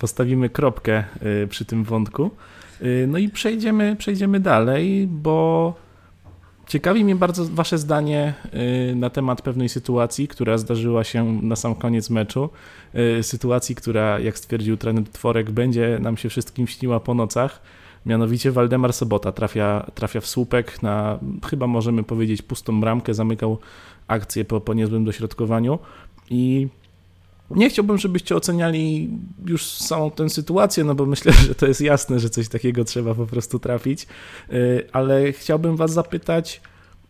[0.00, 1.04] postawimy kropkę
[1.42, 2.30] e, przy tym wątku.
[3.08, 5.74] No i przejdziemy, przejdziemy dalej, bo
[6.66, 8.34] ciekawi mnie bardzo Wasze zdanie
[8.94, 12.50] na temat pewnej sytuacji, która zdarzyła się na sam koniec meczu.
[13.22, 17.62] Sytuacji, która, jak stwierdził trener Tworek, będzie nam się wszystkim śniła po nocach.
[18.06, 21.18] Mianowicie Waldemar Sobota trafia, trafia w słupek na,
[21.50, 23.58] chyba możemy powiedzieć, pustą bramkę, zamykał
[24.10, 25.78] akcję po, po niezłym dośrodkowaniu.
[26.30, 26.68] I
[27.50, 29.10] nie chciałbym, żebyście oceniali
[29.46, 33.14] już samą tę sytuację, no bo myślę, że to jest jasne, że coś takiego trzeba
[33.14, 34.06] po prostu trafić,
[34.50, 36.60] Yy, ale chciałbym was zapytać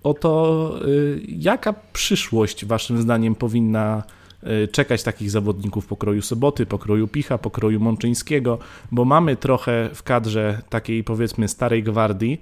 [0.02, 4.02] o to, yy, jaka przyszłość waszym zdaniem powinna
[4.42, 8.58] yy, czekać takich zawodników pokroju Soboty, pokroju Picha, pokroju Mączyńskiego,
[8.92, 12.40] bo mamy trochę w kadrze takiej powiedzmy starej gwardii,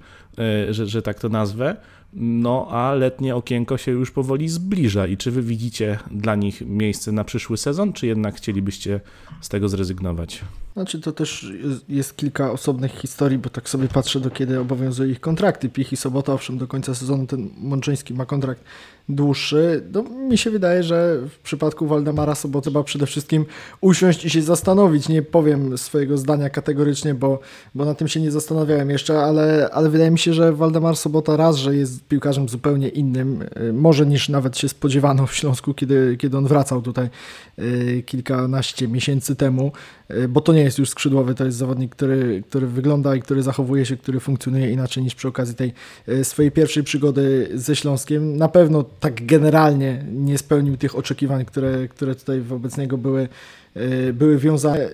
[0.69, 1.75] że, że tak to nazwę,
[2.13, 7.11] no a letnie okienko się już powoli zbliża i czy wy widzicie dla nich miejsce
[7.11, 8.99] na przyszły sezon, czy jednak chcielibyście
[9.41, 10.41] z tego zrezygnować?
[10.73, 11.51] Znaczy to też
[11.89, 15.69] jest, kilka osobnych historii, bo tak sobie patrzę do kiedy obowiązują ich kontrakty.
[15.69, 18.63] Pich i Sobota, owszem, do końca sezonu ten Mączyński ma kontrakt
[19.09, 19.83] dłuższy.
[19.93, 23.45] No, mi się wydaje, że w przypadku Waldemara Soboty trzeba przede wszystkim
[23.81, 25.09] usiąść i się zastanowić.
[25.09, 27.39] Nie powiem swojego zdania kategorycznie, bo,
[27.75, 31.37] bo na tym się nie zastanawiałem jeszcze, ale, ale wydaje mi się, że Waldemar Sobota
[31.37, 36.17] raz, że jest piłkarzem zupełnie innym, y, może niż nawet się spodziewano w Śląsku, kiedy,
[36.19, 37.09] kiedy on wracał tutaj
[37.59, 39.71] y, kilkanaście miesięcy temu,
[40.11, 43.43] y, bo to nie jest już skrzydłowy, to jest zawodnik, który, który wygląda i który
[43.43, 45.73] zachowuje się, który funkcjonuje inaczej niż przy okazji tej
[46.23, 48.37] swojej pierwszej przygody ze Śląskiem.
[48.37, 53.27] Na pewno tak generalnie nie spełnił tych oczekiwań, które, które tutaj wobec niego były
[54.13, 54.89] były wiązane.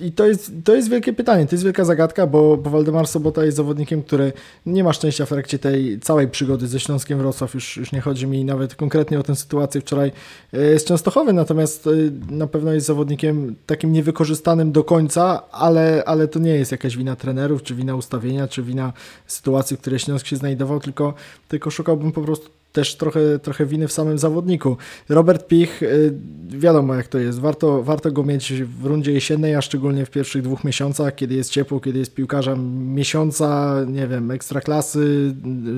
[0.00, 3.44] I, to, jest, to jest wielkie pytanie, to jest wielka zagadka, bo, bo Waldemar Sobota
[3.44, 4.32] jest zawodnikiem, który
[4.66, 7.54] nie ma szczęścia w trakcie tej całej przygody ze Śląskiem Wrocław.
[7.54, 10.12] Już, już nie chodzi mi nawet konkretnie o tę sytuację wczoraj
[10.54, 11.88] y, z Częstochowy, natomiast
[12.30, 17.16] na pewno jest zawodnikiem takim niewykorzystanym do końca, ale, ale to nie jest jakaś wina
[17.16, 18.92] trenerów, czy wina ustawienia, czy wina
[19.26, 21.14] sytuacji, w której Śląsk się znajdował, tylko,
[21.48, 24.76] tylko szukałbym po prostu też trochę, trochę winy w samym zawodniku.
[25.08, 26.14] Robert Pich, y,
[26.48, 30.42] wiadomo jak to jest, warto, warto go mieć w rundzie jesiennej, a szczególnie w pierwszych
[30.42, 35.34] dwóch miesiącach, kiedy jest ciepło, kiedy jest piłkarzem miesiąca, nie wiem, ekstraklasy,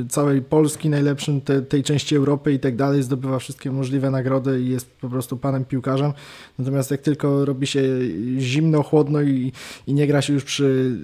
[0.08, 4.68] całej Polski najlepszym, te, tej części Europy i tak dalej, zdobywa wszystkie możliwe nagrody i
[4.68, 6.12] jest po prostu panem piłkarzem.
[6.58, 7.82] Natomiast jak tylko robi się
[8.38, 9.52] zimno, chłodno i,
[9.86, 10.96] i nie gra się już przy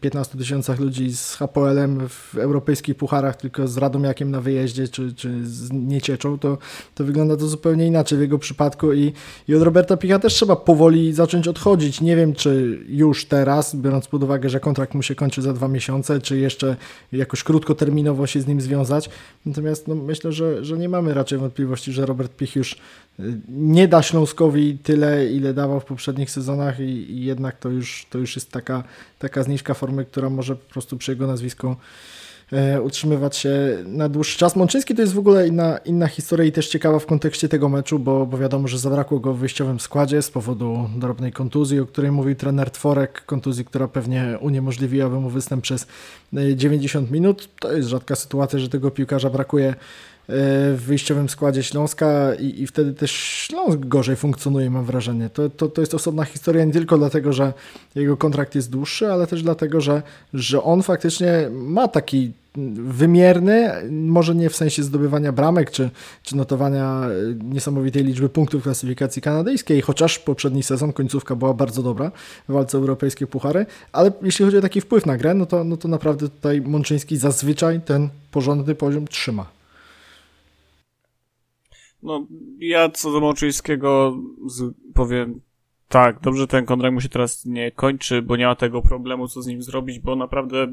[0.00, 5.46] 15 tysiącach ludzi z HPL-em w europejskich pucharach, tylko z Radomiakiem na wyjeździe, czy, czy
[5.46, 6.58] z niecieczą, to,
[6.94, 9.12] to wygląda to zupełnie inaczej w jego przypadku i,
[9.48, 12.00] i od Roberta Picha też trzeba powoli zacząć odchodzić.
[12.00, 15.68] Nie wiem, czy już teraz, biorąc pod uwagę, że kontrakt mu się kończy za dwa
[15.68, 16.76] miesiące, czy jeszcze
[17.12, 19.10] jakoś krótkoterminowo się z nim związać.
[19.46, 22.76] Natomiast no, myślę, że, że nie mamy raczej wątpliwości, że Robert Pich już y,
[23.48, 28.18] nie da Śląskowi tyle, ile dawał w poprzednich sezonach i, i jednak to już, to
[28.18, 28.84] już jest taka,
[29.18, 31.76] taka zniżka formy, która może po prostu przy jego nazwisku
[32.82, 33.50] utrzymywać się
[33.86, 34.56] na dłuższy czas.
[34.56, 37.98] Mączyński to jest w ogóle inna, inna historia i też ciekawa w kontekście tego meczu,
[37.98, 42.10] bo, bo wiadomo, że zabrakło go w wyjściowym składzie z powodu drobnej kontuzji, o której
[42.10, 45.86] mówił trener Tworek, kontuzji, która pewnie uniemożliwiłaby mu występ przez
[46.56, 47.48] 90 e, minut.
[47.60, 49.74] To jest rzadka sytuacja, że tego piłkarza brakuje
[50.28, 55.30] w wyjściowym składzie Śląska i, i wtedy też Śląsk gorzej funkcjonuje, mam wrażenie.
[55.30, 57.52] To, to, to jest osobna historia nie tylko dlatego, że
[57.94, 60.02] jego kontrakt jest dłuższy, ale też dlatego, że,
[60.34, 62.32] że on faktycznie ma taki
[62.76, 65.90] wymierny, może nie w sensie zdobywania bramek czy,
[66.22, 67.02] czy notowania
[67.42, 72.10] niesamowitej liczby punktów klasyfikacji kanadyjskiej, chociaż poprzedni sezon, końcówka była bardzo dobra
[72.48, 75.64] w walce o europejskie puchary, ale jeśli chodzi o taki wpływ na grę, no to,
[75.64, 79.55] no to naprawdę tutaj Mączyński zazwyczaj ten porządny poziom trzyma.
[82.06, 82.26] No,
[82.58, 84.16] ja co do Moczyńskiego
[84.94, 85.40] powiem
[85.88, 89.42] tak, dobrze ten kontrakt mu się teraz nie kończy, bo nie ma tego problemu, co
[89.42, 90.66] z nim zrobić, bo naprawdę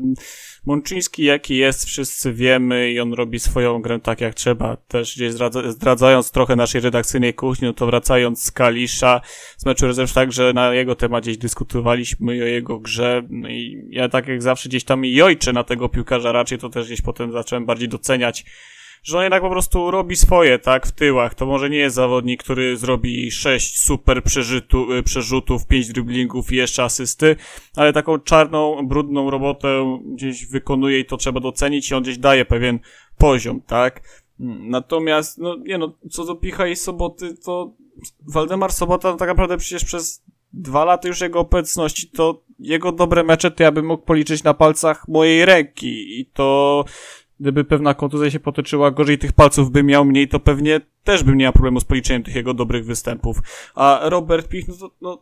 [0.65, 4.77] Mączyński jaki jest, wszyscy wiemy i on robi swoją grę tak jak trzeba.
[4.77, 9.21] Też gdzieś zdradza, zdradzając trochę naszej redakcyjnej kuchni, no to wracając z Kalisza,
[9.57, 13.87] z meczu rezerw tak, że na jego temat gdzieś dyskutowaliśmy o jego grze no i
[13.89, 17.01] ja tak jak zawsze gdzieś tam i ojczę na tego piłkarza raczej, to też gdzieś
[17.01, 18.45] potem zacząłem bardziej doceniać
[19.03, 21.35] że on jednak po prostu robi swoje, tak, w tyłach.
[21.35, 26.55] To może nie jest zawodnik, który zrobi sześć super przerzutu, y, przerzutów, pięć driblingów i
[26.55, 27.35] jeszcze asysty,
[27.75, 32.45] ale taką czarną, brudną robotę gdzieś wykonuje i to trzeba docenić i on gdzieś daje
[32.45, 32.79] pewien
[33.17, 34.23] poziom, tak.
[34.59, 37.73] Natomiast, no, nie no, co do Picha i Soboty, to
[38.33, 43.51] Waldemar Sobota tak naprawdę przecież przez dwa lata już jego obecności, to jego dobre mecze
[43.51, 46.85] to ja bym mógł policzyć na palcach mojej ręki i to
[47.43, 51.37] gdyby pewna kontuzja się potoczyła, gorzej tych palców by miał mniej, to pewnie też bym
[51.37, 53.37] nie miał problemu z policzeniem tych jego dobrych występów.
[53.75, 55.21] A Robert Pich, no to, no,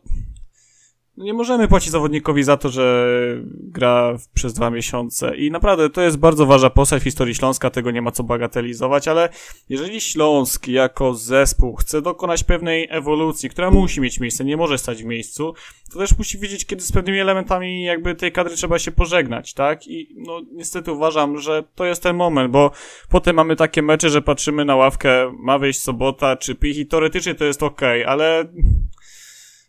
[1.22, 3.06] nie możemy płacić zawodnikowi za to, że
[3.46, 7.90] gra przez dwa miesiące i naprawdę to jest bardzo ważna postać w historii Śląska, tego
[7.90, 9.28] nie ma co bagatelizować, ale
[9.68, 15.02] jeżeli Śląsk jako zespół chce dokonać pewnej ewolucji, która musi mieć miejsce, nie może stać
[15.02, 15.54] w miejscu,
[15.92, 19.88] to też musi wiedzieć, kiedy z pewnymi elementami jakby tej kadry trzeba się pożegnać, tak?
[19.88, 22.70] I no niestety uważam, że to jest ten moment, bo
[23.08, 27.34] potem mamy takie mecze, że patrzymy na ławkę, ma wejść sobota czy pich i teoretycznie
[27.34, 28.44] to jest ok, ale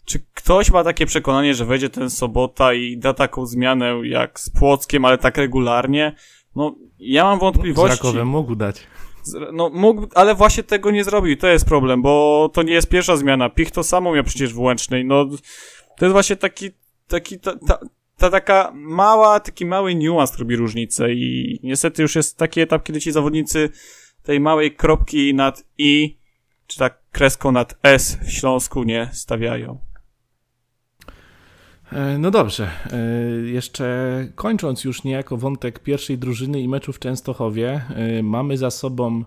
[0.06, 4.50] czy ktoś ma takie przekonanie, że wejdzie ten sobota i da taką zmianę jak z
[4.50, 6.16] Płockiem, ale tak regularnie?
[6.56, 8.12] No, ja mam wątpliwości.
[8.12, 8.88] Z mógł dać.
[9.54, 11.38] No, mógł, ale właśnie tego nie zrobił.
[11.38, 13.50] To jest problem, bo to nie jest pierwsza zmiana.
[13.50, 15.06] Pich to samo miał przecież w Łęcznej.
[15.06, 15.26] No,
[15.98, 16.72] to jest właśnie taki,
[17.08, 17.80] taki, ta, ta,
[18.18, 23.02] ta taka mała, taki mały niuans robi różnicę i niestety już jest taki etap, kiedy
[23.02, 23.70] ci zawodnicy
[24.24, 26.18] tej małej kropki nad i,
[26.68, 29.92] czy tak kreską nad s w Śląsku nie stawiają.
[31.93, 32.97] E, no dobrze, e,
[33.45, 39.23] jeszcze kończąc już niejako wątek pierwszej drużyny i meczu w Częstochowie, e, mamy za sobą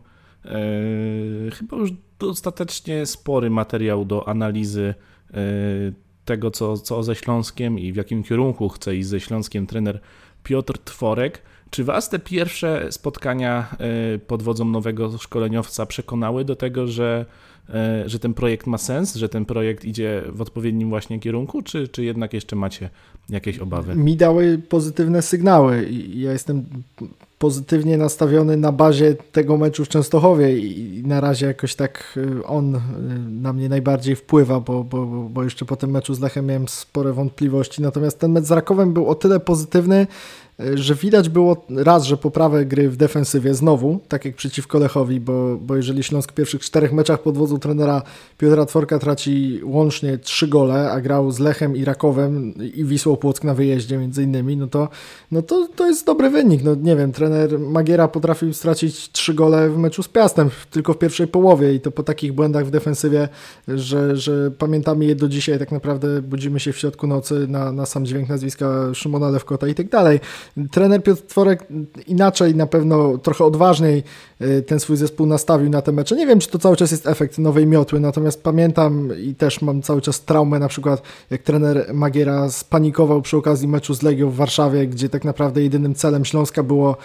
[1.52, 4.94] chyba już dostatecznie spory materiał do analizy
[6.24, 10.00] tego, co, co ze Śląskiem i w jakim kierunku chce iść ze Śląskiem trener
[10.42, 11.42] Piotr Tworek.
[11.70, 13.76] Czy Was te pierwsze spotkania
[14.26, 17.26] pod wodzą nowego szkoleniowca przekonały do tego, że
[18.06, 22.04] że ten projekt ma sens, że ten projekt idzie w odpowiednim właśnie kierunku, czy, czy
[22.04, 22.90] jednak jeszcze macie
[23.28, 23.96] jakieś obawy?
[23.96, 26.64] Mi dały pozytywne sygnały ja jestem
[27.38, 32.74] pozytywnie nastawiony na bazie tego meczu w Częstochowie i na razie jakoś tak y, on
[32.74, 32.80] y,
[33.30, 37.12] na mnie najbardziej wpływa, bo, bo, bo jeszcze po tym meczu z Lechem miałem spore
[37.12, 37.82] wątpliwości.
[37.82, 40.06] Natomiast ten mecz z Rakowem był o tyle pozytywny,
[40.74, 45.56] że widać było raz, że poprawę gry w defensywie znowu, tak jak przeciwko Lechowi, bo,
[45.60, 48.02] bo jeżeli Śląsk w pierwszych czterech meczach pod wodzą trenera
[48.38, 53.44] Piotra Tworka traci łącznie trzy gole, a grał z Lechem i Rakowem i Wisłą Płock
[53.44, 54.88] na wyjeździe między innymi, no to,
[55.30, 56.64] no to, to jest dobry wynik.
[56.64, 57.25] No nie wiem, trener
[57.58, 61.90] Magiera potrafił stracić trzy gole w meczu z Piastem tylko w pierwszej połowie i to
[61.90, 63.28] po takich błędach w defensywie,
[63.68, 67.86] że, że pamiętamy je do dzisiaj, tak naprawdę budzimy się w środku nocy na, na
[67.86, 70.20] sam dźwięk nazwiska Szymona Lewkota i tak dalej.
[70.70, 71.66] Trener Piotr Tworek
[72.06, 74.02] inaczej, na pewno trochę odważniej
[74.40, 76.16] y, ten swój zespół nastawił na te mecze.
[76.16, 79.82] Nie wiem, czy to cały czas jest efekt nowej miotły, natomiast pamiętam i też mam
[79.82, 84.36] cały czas traumę, na przykład jak trener Magiera spanikował przy okazji meczu z Legią w
[84.36, 86.96] Warszawie, gdzie tak naprawdę jedynym celem Śląska było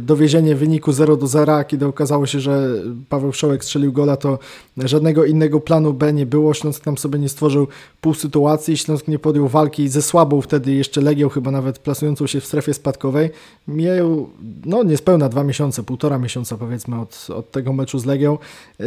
[0.00, 2.68] dowiezienie wyniku 0 do 0, kiedy okazało się, że
[3.08, 4.38] Paweł Wszołek strzelił gola, to
[4.76, 6.54] żadnego innego planu B nie było.
[6.54, 7.68] Śląsk tam sobie nie stworzył
[8.00, 12.40] pół sytuacji, Śląsk nie podjął walki ze słabą wtedy jeszcze Legią, chyba nawet plasującą się
[12.40, 13.30] w strefie spadkowej.
[13.68, 14.28] Mijają
[14.64, 18.38] no niespełna dwa miesiące, półtora miesiąca powiedzmy od, od tego meczu z Legią
[18.78, 18.86] yy,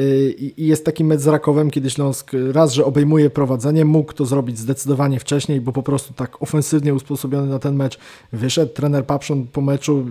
[0.58, 4.60] i jest taki mecz z Rakowem, kiedy Śląsk raz, że obejmuje prowadzenie, mógł to zrobić
[4.60, 7.98] zdecydowanie wcześniej, bo po prostu tak ofensywnie usposobiony na ten mecz
[8.34, 8.74] wyszedł.
[8.74, 10.06] Trener Papszon po meczu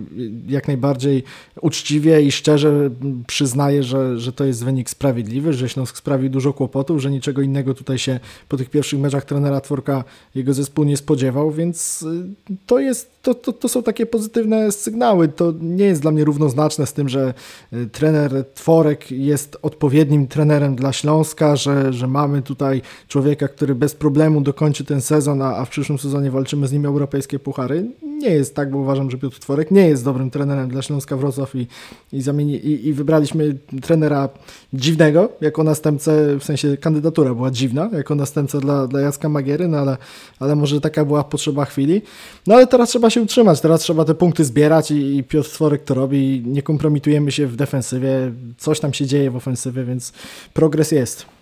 [0.47, 1.23] jak najbardziej
[1.61, 2.89] uczciwie i szczerze
[3.27, 7.73] przyznaje, że, że to jest wynik sprawiedliwy, że Śląsk sprawił dużo kłopotów, że niczego innego
[7.73, 10.03] tutaj się po tych pierwszych meczach trenera Tworka
[10.35, 15.27] jego zespół nie spodziewał, więc y, to jest to, to, to są takie pozytywne sygnały.
[15.27, 17.33] To nie jest dla mnie równoznaczne z tym, że
[17.73, 23.95] y, trener Tworek jest odpowiednim trenerem dla Śląska, że, że mamy tutaj człowieka, który bez
[23.95, 27.91] problemu dokończy ten sezon, a, a w przyszłym sezonie walczymy z nim europejskie puchary.
[28.01, 31.55] Nie jest tak, bo uważam, że Piotr Tworek nie jest dobrym trenerem dla Śląska Wrocław
[31.55, 31.67] i,
[32.13, 34.29] i, zamieni, i, i wybraliśmy trenera
[34.73, 39.77] dziwnego jako następcę, w sensie kandydatura była dziwna, jako następcę dla, dla Jacka Magiery, no
[39.77, 39.97] ale,
[40.39, 42.01] ale może taka była potrzeba chwili.
[42.47, 45.83] No ale teraz trzeba się utrzymać, teraz trzeba te punkty zbierać i, i Piotr Tworek
[45.83, 50.13] to robi, nie kompromitujemy się w defensywie, coś tam się dzieje w ofensywie, więc
[50.53, 51.36] progres jest.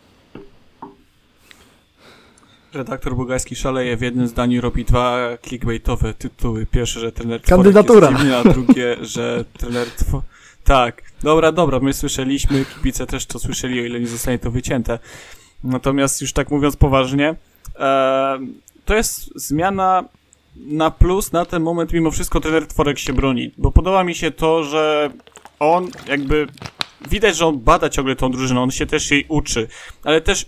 [2.76, 6.66] Redaktor Bugajski szaleje w jednym zdaniu, robi dwa clickbaitowe tytuły.
[6.66, 8.10] Pierwsze, że trener Kandydatura.
[8.10, 10.22] Jest dziwny, a drugie, że trener Tw
[10.64, 15.00] Tak, dobra, dobra, my słyszeliśmy, kibice też to słyszeli, o ile nie zostanie to wycięte.
[15.64, 17.36] Natomiast już tak mówiąc poważnie,
[17.80, 18.40] e,
[18.86, 20.04] to jest zmiana
[20.56, 24.32] na plus na ten moment mimo wszystko trener Tworek się broni, bo podoba mi się
[24.32, 25.10] to, że
[25.60, 26.48] on jakby
[27.10, 29.68] widać, że on bada ciągle tą drużynę, on się też jej uczy,
[30.04, 30.46] ale też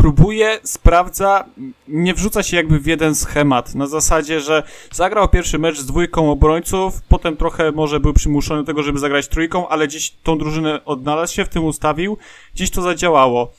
[0.00, 1.44] próbuje, sprawdza,
[1.88, 6.30] nie wrzuca się jakby w jeden schemat, na zasadzie, że zagrał pierwszy mecz z dwójką
[6.30, 10.84] obrońców, potem trochę może był przymuszony do tego, żeby zagrać trójką, ale gdzieś tą drużynę
[10.84, 12.16] odnalazł się, w tym ustawił,
[12.54, 13.52] gdzieś to zadziałało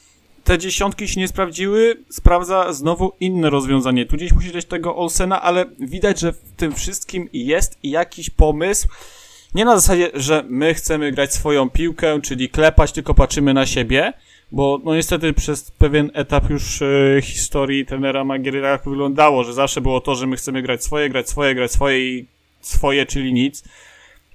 [0.43, 4.05] te dziesiątki się nie sprawdziły, sprawdza znowu inne rozwiązanie.
[4.05, 8.87] Tu gdzieś musi dać tego Olsena, ale widać, że w tym wszystkim jest jakiś pomysł.
[9.55, 14.13] Nie na zasadzie, że my chcemy grać swoją piłkę, czyli klepać, tylko patrzymy na siebie,
[14.51, 19.81] bo no niestety przez pewien etap już e, historii trenera Magiery tak wyglądało, że zawsze
[19.81, 22.25] było to, że my chcemy grać swoje, grać swoje, grać swoje i
[22.61, 23.63] swoje, czyli nic.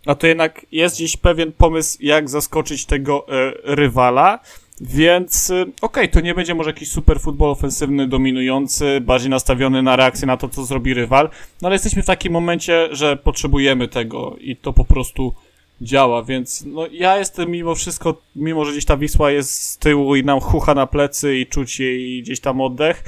[0.07, 4.41] A to jednak jest gdzieś pewien pomysł, jak zaskoczyć tego e, rywala.
[4.81, 9.83] Więc y, okej, okay, to nie będzie może jakiś super futbol ofensywny, dominujący, bardziej nastawiony
[9.83, 11.31] na reakcję na to, co zrobi rywal,
[11.63, 15.35] no ale jesteśmy w takim momencie, że potrzebujemy tego i to po prostu
[15.81, 20.17] działa, więc no ja jestem mimo wszystko, mimo że gdzieś ta Wisła jest z tyłu
[20.17, 23.05] i nam chucha na plecy i czuć jej gdzieś tam oddech,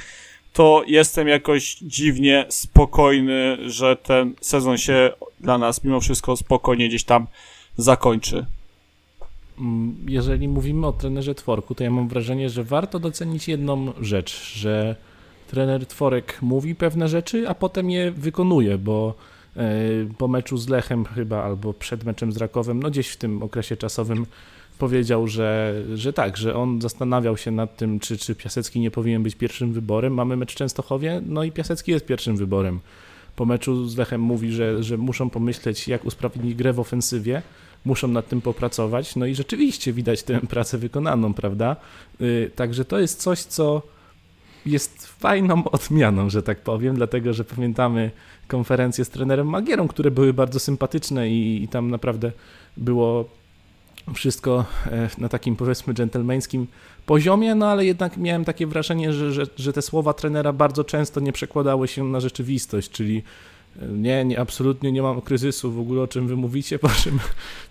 [0.53, 7.05] to jestem jakoś dziwnie spokojny, że ten sezon się dla nas mimo wszystko spokojnie gdzieś
[7.05, 7.27] tam
[7.77, 8.47] zakończy.
[9.59, 14.55] Mm, jeżeli mówimy o trenerze Tworku, to ja mam wrażenie, że warto docenić jedną rzecz,
[14.55, 14.97] że
[15.51, 19.15] trener Tworek mówi pewne rzeczy, a potem je wykonuje, bo
[20.19, 23.77] po meczu z Lechem chyba, albo przed meczem z Rakowem, no gdzieś w tym okresie
[23.77, 24.27] czasowym
[24.79, 29.23] powiedział, że, że tak, że on zastanawiał się nad tym, czy, czy Piasecki nie powinien
[29.23, 30.15] być pierwszym wyborem.
[30.15, 32.81] Mamy mecz w Częstochowie, no i Piasecki jest pierwszym wyborem.
[33.37, 37.43] Po meczu z Lechem mówi, że, że muszą pomyśleć, jak usprawnić grę w ofensywie,
[37.85, 39.17] muszą nad tym popracować.
[39.17, 41.77] No i rzeczywiście widać tę pracę wykonaną, prawda?
[42.21, 43.83] Y, także to jest coś, co
[44.71, 48.11] jest fajną odmianą, że tak powiem, dlatego że pamiętamy
[48.49, 52.33] konferencje z trenerem Magierą, które były bardzo sympatyczne i, i tam naprawdę
[52.77, 53.25] było
[54.15, 56.67] wszystko e, na takim powiedzmy dżentelmeńskim
[57.07, 61.21] poziomie, no ale jednak miałem takie wrażenie, że, że, że te słowa trenera bardzo często
[61.21, 63.23] nie przekładały się na rzeczywistość, czyli
[63.93, 67.19] nie, nie, absolutnie nie mam kryzysu w ogóle, o czym wy mówicie, po czym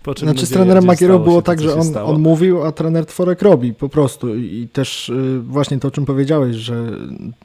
[0.02, 3.42] po czym Znaczy z trenerem Magierą było tak, że on, on mówił, a trener Tworek
[3.42, 4.34] robi po prostu.
[4.34, 6.86] I też y, właśnie to, o czym powiedziałeś, że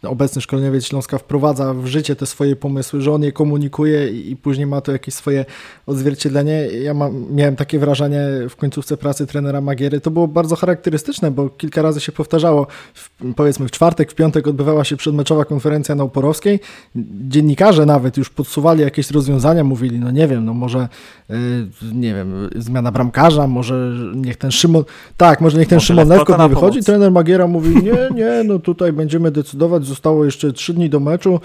[0.03, 4.67] obecny szkoleniowiec Śląska wprowadza w życie te swoje pomysły, że on je komunikuje i później
[4.67, 5.45] ma to jakieś swoje
[5.85, 6.67] odzwierciedlenie.
[6.83, 11.49] Ja mam, miałem takie wrażenie w końcówce pracy trenera Magiery, to było bardzo charakterystyczne, bo
[11.49, 16.03] kilka razy się powtarzało, w, powiedzmy w czwartek, w piątek odbywała się przedmeczowa konferencja na
[16.03, 16.59] Oporowskiej,
[17.27, 20.87] dziennikarze nawet już pod podsuwali jakieś rozwiązania, mówili, no nie wiem, no może,
[21.29, 21.35] yy,
[21.93, 24.83] nie wiem, zmiana bramkarza, może niech ten Szymon,
[25.17, 26.73] tak, może niech ten może Szymon Lewko nie wychodzi.
[26.73, 26.85] Pomoc.
[26.85, 31.39] Trener Magiera mówi, nie, nie, no tutaj będziemy decydować, zostało jeszcze trzy dni do meczu,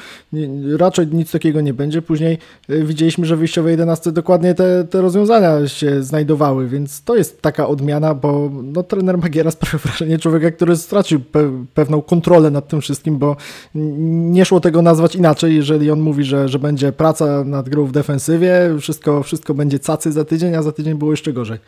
[0.77, 2.03] raczej nic takiego nie będzie.
[2.03, 2.39] Później
[2.69, 7.43] yy, widzieliśmy, że w wyjściowej 11 dokładnie te, te rozwiązania się znajdowały, więc to jest
[7.43, 12.69] taka odmiana, bo no, trener Magiera sprawia wrażenie człowieka, który stracił pe pewną kontrolę nad
[12.69, 13.37] tym wszystkim, bo
[13.75, 17.93] nie szło tego nazwać inaczej, jeżeli on mówi, że, że będzie praca nad grą w
[17.93, 21.59] defensywie, wszystko, wszystko będzie cacy za tydzień, a za tydzień było jeszcze gorzej.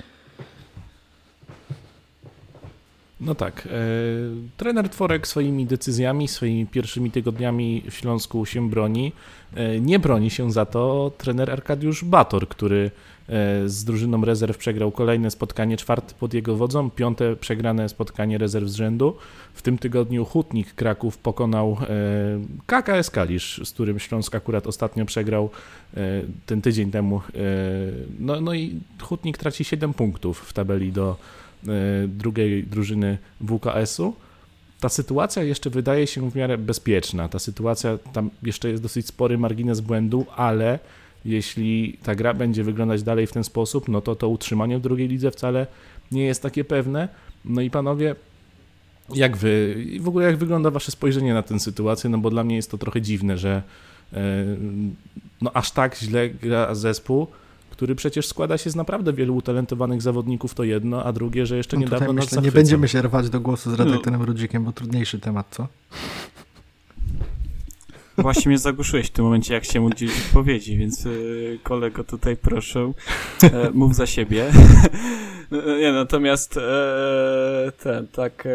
[3.21, 3.67] No tak.
[3.67, 3.71] E,
[4.57, 9.13] trener Tworek swoimi decyzjami, swoimi pierwszymi tygodniami w Śląsku się broni.
[9.55, 12.91] E, nie broni się za to trener Arkadiusz Bator, który
[13.67, 18.75] z drużyną rezerw przegrał kolejne spotkanie, czwarte pod jego wodzą, piąte przegrane spotkanie rezerw z
[18.75, 19.17] rzędu.
[19.55, 21.77] W tym tygodniu Hutnik Kraków pokonał
[22.67, 25.51] KKS Kalisz, z którym Śląsk akurat ostatnio przegrał
[26.47, 27.21] ten tydzień temu.
[28.21, 31.17] No, no i Hutnik traci 7 punktów w tabeli do
[31.69, 34.15] E, drugiej drużyny WKS-u,
[34.81, 37.29] ta sytuacja jeszcze wydaje się w miarę bezpieczna.
[37.29, 40.79] Ta sytuacja, tam jeszcze jest dosyć spory margines błędu, ale
[41.25, 45.09] jeśli ta gra będzie wyglądać dalej w ten sposób, no to to utrzymanie w drugiej
[45.09, 45.67] lidze wcale
[46.13, 47.09] nie jest takie pewne.
[47.45, 48.15] No i panowie,
[49.15, 52.57] jak wy, w ogóle jak wygląda wasze spojrzenie na tę sytuację, no bo dla mnie
[52.57, 53.63] jest to trochę dziwne, że
[54.13, 54.45] e,
[55.43, 57.27] no aż tak źle gra zespół,
[57.71, 61.77] który przecież składa się z naprawdę wielu utalentowanych zawodników, to jedno, a drugie, że jeszcze
[61.77, 64.27] no niedawno myślę, nas Nie będziemy się rwać do głosu z redaktorem no.
[64.27, 65.69] Rudzikiem, bo trudniejszy temat, co?
[68.23, 72.93] Właśnie mnie zagłuszyłeś w tym momencie, jak się udzielić odpowiedzi, więc yy, kolego tutaj proszę,
[73.43, 74.53] e, mów za siebie.
[75.81, 78.47] nie, natomiast e, ten, tak...
[78.47, 78.51] E,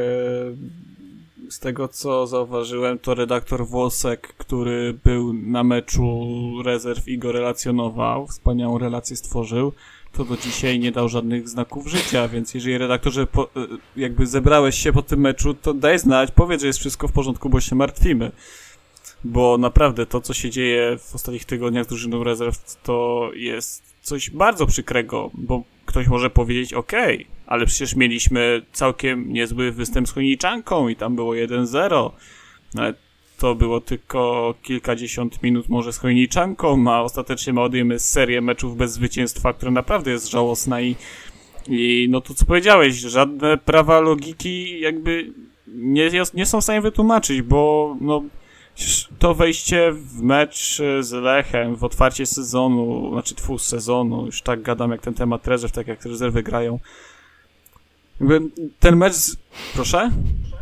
[1.50, 6.28] z tego co zauważyłem, to redaktor Włosek, który był na meczu
[6.64, 9.74] rezerw i go relacjonował, wspaniałą relację stworzył,
[10.12, 13.48] to do dzisiaj nie dał żadnych znaków życia, więc jeżeli redaktorze po, e,
[13.96, 17.50] jakby zebrałeś się po tym meczu, to daj znać, powiedz, że jest wszystko w porządku,
[17.50, 18.32] bo się martwimy.
[19.26, 24.30] Bo naprawdę to, co się dzieje w ostatnich tygodniach z drużyną rezerw, to jest coś
[24.30, 26.92] bardzo przykrego, bo ktoś może powiedzieć, ok,
[27.48, 32.12] ale przecież mieliśmy całkiem niezły występ z Chojniczanką i tam było 1-0,
[32.74, 32.94] no ale
[33.38, 38.94] to było tylko kilkadziesiąt minut może z Chojniczanką, a ostatecznie ma odjemy serię meczów bez
[38.94, 40.96] zwycięstwa, która naprawdę jest żałosna i,
[41.68, 45.34] i no to co powiedziałeś, żadne prawa logiki jakby
[45.68, 48.24] nie, nie są w stanie wytłumaczyć, bo no
[49.20, 54.92] to wejście w mecz z Lechem w otwarcie sezonu, znaczy twój sezonu, już tak gadam
[54.92, 56.80] jak ten temat rezerw, tak jak rezerwy grają.
[58.20, 58.42] Jakby
[58.80, 59.36] ten mecz, z...
[59.74, 60.12] proszę?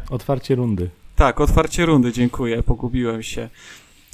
[0.10, 0.90] Otwarcie rundy.
[1.16, 3.50] Tak, otwarcie rundy, dziękuję, pogubiłem się.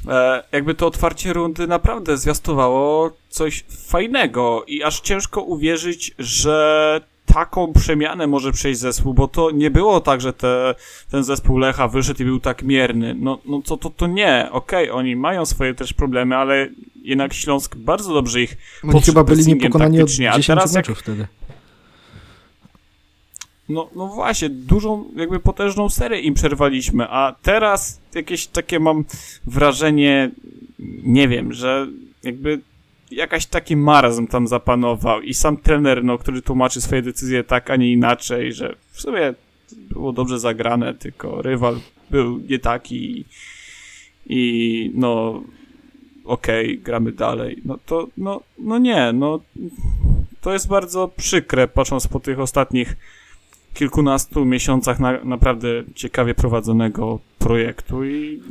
[0.07, 7.01] E, jakby to otwarcie rundy naprawdę zwiastowało coś fajnego i aż ciężko uwierzyć, że
[7.33, 10.75] taką przemianę może przejść zespół, bo to nie było tak, że te,
[11.11, 13.15] ten zespół Lecha wyszedł i był tak mierny.
[13.19, 14.47] No, no to, to, to nie.
[14.51, 16.67] Okej, okay, oni mają swoje też problemy, ale
[17.03, 21.03] jednak Śląsk bardzo dobrze ich Oni chyba byli niepokonani od 10 teraz meczów jak...
[21.03, 21.27] wtedy.
[23.69, 29.05] No, no właśnie, dużą, jakby potężną serię im przerwaliśmy, a teraz jakieś takie mam
[29.45, 30.31] wrażenie,
[31.03, 31.87] nie wiem, że
[32.23, 32.61] jakby
[33.11, 37.75] jakaś taki marazm tam zapanował i sam trener, no, który tłumaczy swoje decyzje tak, a
[37.75, 39.33] nie inaczej, że w sumie
[39.71, 41.79] było dobrze zagrane, tylko rywal
[42.09, 43.25] był nie taki i,
[44.25, 45.43] i no
[46.25, 47.61] okej, okay, gramy dalej.
[47.65, 49.39] No to, no, no nie, no
[50.41, 52.95] to jest bardzo przykre, patrząc po tych ostatnich
[53.73, 58.41] kilkunastu miesiącach na, naprawdę ciekawie prowadzonego projektu i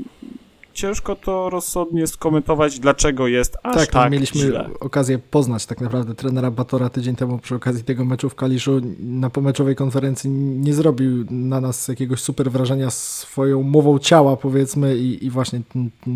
[0.79, 4.70] ciężko to rozsądnie skomentować, dlaczego jest aż tak, tak, mieliśmy źle.
[4.81, 8.81] okazję poznać tak naprawdę trenera Batora tydzień temu przy okazji tego meczu w Kaliszu.
[8.99, 15.26] Na pomeczowej konferencji nie zrobił na nas jakiegoś super wrażenia swoją mową ciała, powiedzmy, i,
[15.26, 15.61] i właśnie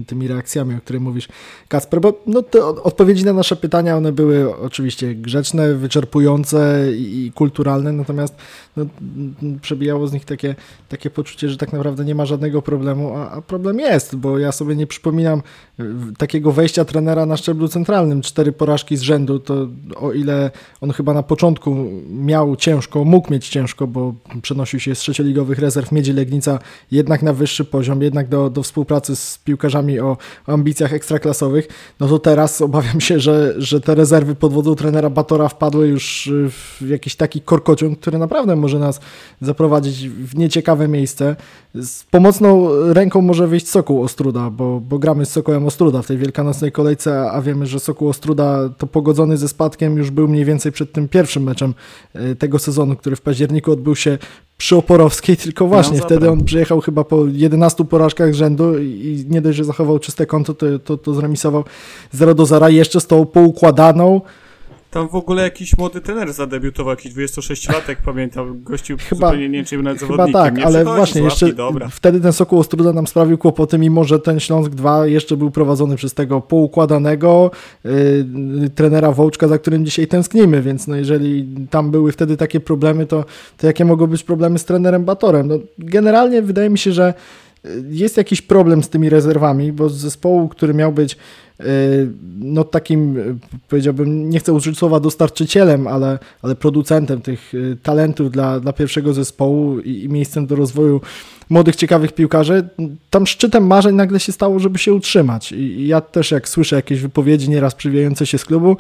[0.07, 1.29] tymi reakcjami, o których mówisz,
[1.69, 7.33] Kasper, bo no, te odpowiedzi na nasze pytania, one były oczywiście grzeczne, wyczerpujące i, i
[7.33, 8.37] kulturalne, natomiast
[8.77, 8.87] no,
[9.62, 10.55] przebijało z nich takie,
[10.89, 14.53] takie poczucie, że tak naprawdę nie ma żadnego problemu, a, a problem jest, bo ja
[14.53, 15.43] sobie nie przypominam
[16.18, 20.51] takiego wejścia trenera na szczeblu centralnym, cztery porażki z rzędu, to o ile
[20.81, 21.77] on chyba na początku
[22.11, 26.59] miał ciężko, mógł mieć ciężko, bo przenosił się z trzecioligowych rezerw Miedzi Legnica
[26.91, 30.16] jednak na wyższy poziom, jednak do, do współpracy z piłkarzami o,
[30.47, 31.68] o ambicjach ekstraklasowych,
[32.01, 36.31] no to teraz obawiam się, że, że te rezerwy pod wodzą trenera Batora wpadły już
[36.81, 39.01] w jakiś taki korkociąg, który naprawdę może nas
[39.41, 41.37] zaprowadzić w nieciekawe miejsce.
[41.75, 46.19] Z pomocną ręką może wyjść Sokół Ostruda, bo, bo gramy z Sokołem Ostruda w tej
[46.19, 50.73] wielkanocnej kolejce, a wiemy, że Sokół Ostruda to pogodzony ze spadkiem już był mniej więcej
[50.73, 51.75] przed tym pierwszym meczem
[52.15, 54.19] e, tego sezonu, który w październiku odbył się
[54.57, 59.41] przy Oporowskiej, tylko właśnie no, wtedy on przyjechał chyba po 11 porażkach rzędu i nie
[59.41, 61.65] dość, że zachował czyste konto, to, to, to zremisował
[62.13, 64.21] 0 do 0 jeszcze z tą poukładaną,
[64.93, 69.82] tam w ogóle jakiś młody trener zadebiutował, jakiś 26-latek, pamiętam, gościu chyba, zupełnie nie wiem,
[69.82, 71.88] nawet Chyba tak, nie ale właśnie jeszcze dobra.
[71.88, 75.97] wtedy ten Sokół Ostruda nam sprawił kłopoty, mimo że ten Śląsk 2 jeszcze był prowadzony
[75.97, 77.51] przez tego poukładanego
[77.84, 77.90] yy,
[78.74, 83.24] trenera Wołczka, za którym dzisiaj tęsknimy, więc no jeżeli tam były wtedy takie problemy, to,
[83.57, 85.49] to jakie mogą być problemy z trenerem Batorem?
[85.49, 87.14] No, generalnie wydaje mi się, że
[87.64, 91.16] y, jest jakiś problem z tymi rezerwami, bo z zespołu, który miał być
[92.38, 93.16] no takim,
[93.68, 99.14] powiedziałbym, nie chcę użyć słowa dostarczycielem, ale, ale producentem tych y, talentów dla, dla pierwszego
[99.14, 101.00] zespołu i, i miejscem do rozwoju
[101.53, 102.68] młodych, ciekawych piłkarzy,
[103.11, 105.53] tam szczytem marzeń nagle się stało, żeby się utrzymać.
[105.53, 108.76] I ja też jak słyszę jakieś wypowiedzi nieraz przywijające się z klubu,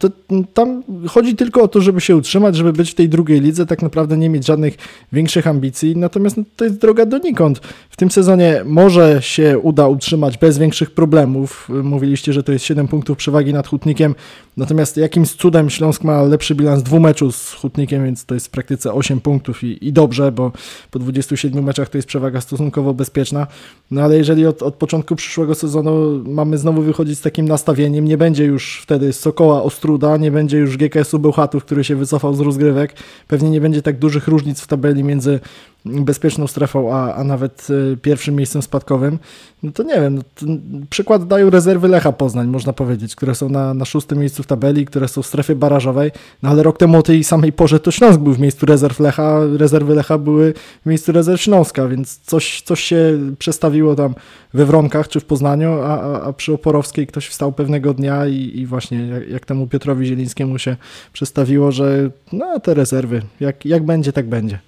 [0.00, 0.08] to
[0.54, 3.82] tam chodzi tylko o to, żeby się utrzymać, żeby być w tej drugiej lidze, tak
[3.82, 4.76] naprawdę nie mieć żadnych
[5.12, 7.58] większych ambicji, natomiast no, to jest droga donikąd.
[7.90, 11.68] W tym sezonie może się uda utrzymać bez większych problemów.
[11.82, 14.14] Mówiliście, że to jest 7 punktów przewagi nad Hutnikiem,
[14.56, 18.92] natomiast jakimś cudem Śląsk ma lepszy bilans dwumeczu z Hutnikiem, więc to jest w praktyce
[18.92, 20.52] 8 punktów i, i dobrze, bo
[20.90, 23.46] po 27 meczach to jest przewaga stosunkowo bezpieczna.
[23.90, 28.18] No ale jeżeli od, od początku przyszłego sezonu mamy znowu wychodzić z takim nastawieniem, nie
[28.18, 32.94] będzie już wtedy Sokoła Ostruda, nie będzie już GKS-u Bełchatów, który się wycofał z rozgrywek,
[33.28, 35.40] pewnie nie będzie tak dużych różnic w tabeli między
[35.84, 39.18] bezpieczną strefą, a, a nawet e, pierwszym miejscem spadkowym,
[39.62, 40.56] no to nie wiem, no
[40.90, 44.86] przykład dają rezerwy Lecha Poznań, można powiedzieć, które są na, na szóstym miejscu w tabeli,
[44.86, 46.10] które są w strefie barażowej,
[46.42, 49.40] no ale rok temu o tej samej porze to Śląsk był w miejscu rezerw Lecha,
[49.56, 54.14] rezerwy Lecha były w miejscu rezerw Śląska, więc coś, coś się przestawiło tam
[54.54, 58.66] we Wronkach czy w Poznaniu, a, a przy Oporowskiej ktoś wstał pewnego dnia i, i
[58.66, 60.76] właśnie jak, jak temu Piotrowi Zielińskiemu się
[61.12, 64.58] przestawiło, że no te rezerwy, jak, jak będzie, tak będzie.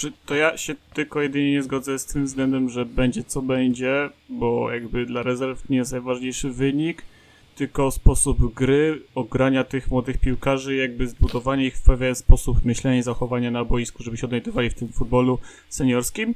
[0.00, 4.10] Czy to ja się tylko jedynie nie zgodzę z tym względem, że będzie co będzie,
[4.28, 7.02] bo jakby dla rezerw nie jest najważniejszy wynik,
[7.56, 13.02] tylko sposób gry, ogrania tych młodych piłkarzy, jakby zbudowanie ich w pewien sposób myślenia i
[13.02, 15.38] zachowania na boisku, żeby się odnajdywali w tym futbolu
[15.68, 16.34] seniorskim.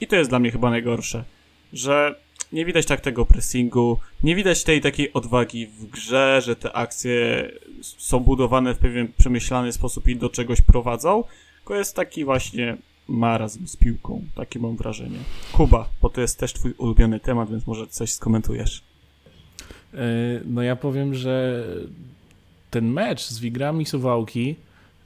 [0.00, 1.24] I to jest dla mnie chyba najgorsze,
[1.72, 2.20] że
[2.52, 7.50] nie widać tak tego pressingu, nie widać tej takiej odwagi w grze, że te akcje
[7.82, 11.24] są budowane w pewien przemyślany sposób i do czegoś prowadzą,
[11.56, 12.76] tylko jest taki właśnie
[13.08, 14.24] marazm z piłką.
[14.34, 15.18] Takie mam wrażenie.
[15.52, 18.82] Kuba, bo to jest też twój ulubiony temat, więc może coś skomentujesz.
[19.94, 19.98] E,
[20.44, 21.64] no ja powiem, że
[22.70, 24.56] ten mecz z Wigrami Suwałki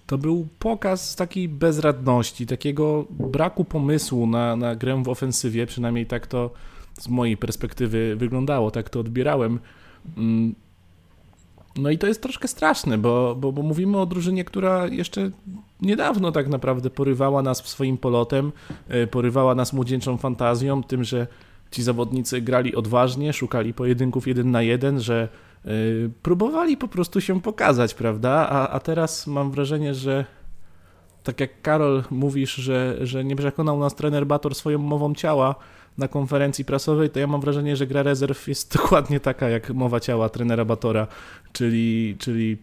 [0.07, 6.27] to był pokaz takiej bezradności, takiego braku pomysłu na, na grę w ofensywie, przynajmniej tak
[6.27, 6.51] to
[7.01, 9.59] z mojej perspektywy wyglądało, tak to odbierałem.
[11.79, 15.31] No i to jest troszkę straszne, bo, bo, bo mówimy o drużynie, która jeszcze
[15.81, 18.53] niedawno tak naprawdę porywała nas swoim polotem,
[18.89, 21.27] e, porywała nas młodzieńczą fantazją, tym, że
[21.71, 25.29] ci zawodnicy grali odważnie, szukali pojedynków jeden na jeden, że
[25.65, 25.69] e,
[26.23, 28.31] próbowali po prostu się pokazać, prawda?
[28.31, 30.25] A, a teraz mam wrażenie, że
[31.23, 35.55] tak jak Karol mówisz, że, że nie przekonał nas trener Bator swoją mową ciała,
[35.99, 40.01] na konferencji prasowej, to ja mam wrażenie, że gra rezerw jest dokładnie taka jak mowa
[40.01, 41.07] ciała trenera Batora,
[41.53, 42.57] czyli, czyli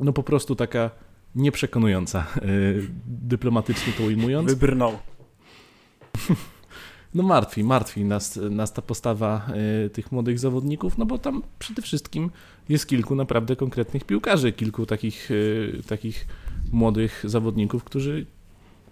[0.00, 0.90] no po prostu taka
[1.34, 4.50] nieprzekonująca, yy, dyplomatycznie to ujmując.
[4.50, 4.98] Wybrnął.
[7.14, 9.46] No martwi, martwi nas, nas ta postawa
[9.86, 12.30] y, tych młodych zawodników, no bo tam przede wszystkim
[12.68, 16.26] jest kilku naprawdę konkretnych piłkarzy, kilku takich, y, takich
[16.72, 18.26] młodych zawodników, którzy,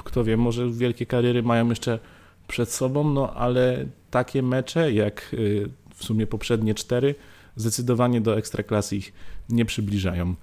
[0.04, 1.98] kto wie, może wielkie kariery mają jeszcze
[2.48, 7.14] przed sobą, no ale takie mecze jak y, w sumie poprzednie cztery
[7.56, 9.12] zdecydowanie do ekstraklasy ich
[9.48, 10.34] nie przybliżają.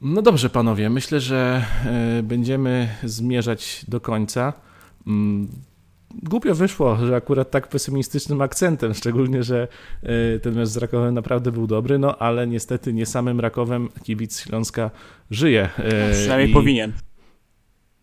[0.00, 1.64] No dobrze, panowie, myślę, że
[2.18, 4.52] y, będziemy zmierzać do końca.
[5.06, 5.48] Mm,
[6.22, 9.68] Głupio wyszło, że akurat tak pesymistycznym akcentem, szczególnie, że
[10.36, 14.40] y, ten mecz z Rakowem naprawdę był dobry, no ale niestety nie samym Rakowem kibic
[14.40, 14.90] Śląska
[15.30, 15.68] żyje.
[16.12, 16.92] Przynajmniej i- powinien.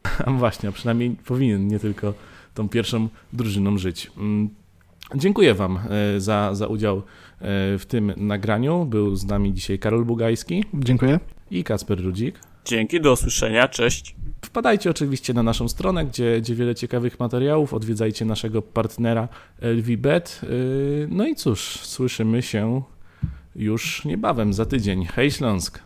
[0.25, 2.13] a właśnie, a przynajmniej powinien nie tylko
[2.53, 4.11] tą pierwszą drużyną żyć.
[4.17, 4.49] Mm,
[5.15, 7.01] Dziękuję Wam e, za, za udział e,
[7.77, 8.85] w tym nagraniu.
[8.85, 11.19] Był z nami dzisiaj Karol Bugajski Dziękuję.
[11.51, 12.39] i Kasper Rudzik.
[12.65, 14.15] Dzięki, do usłyszenia, cześć.
[14.45, 17.73] Wpadajcie oczywiście na naszą stronę, gdzie, gdzie wiele ciekawych materiałów.
[17.73, 19.27] Odwiedzajcie naszego partnera
[19.61, 20.41] LVBet.
[20.43, 22.81] Yy, No i cóż, słyszymy się
[23.55, 25.05] już niebawem, za tydzień.
[25.05, 25.79] Hej Śląsk!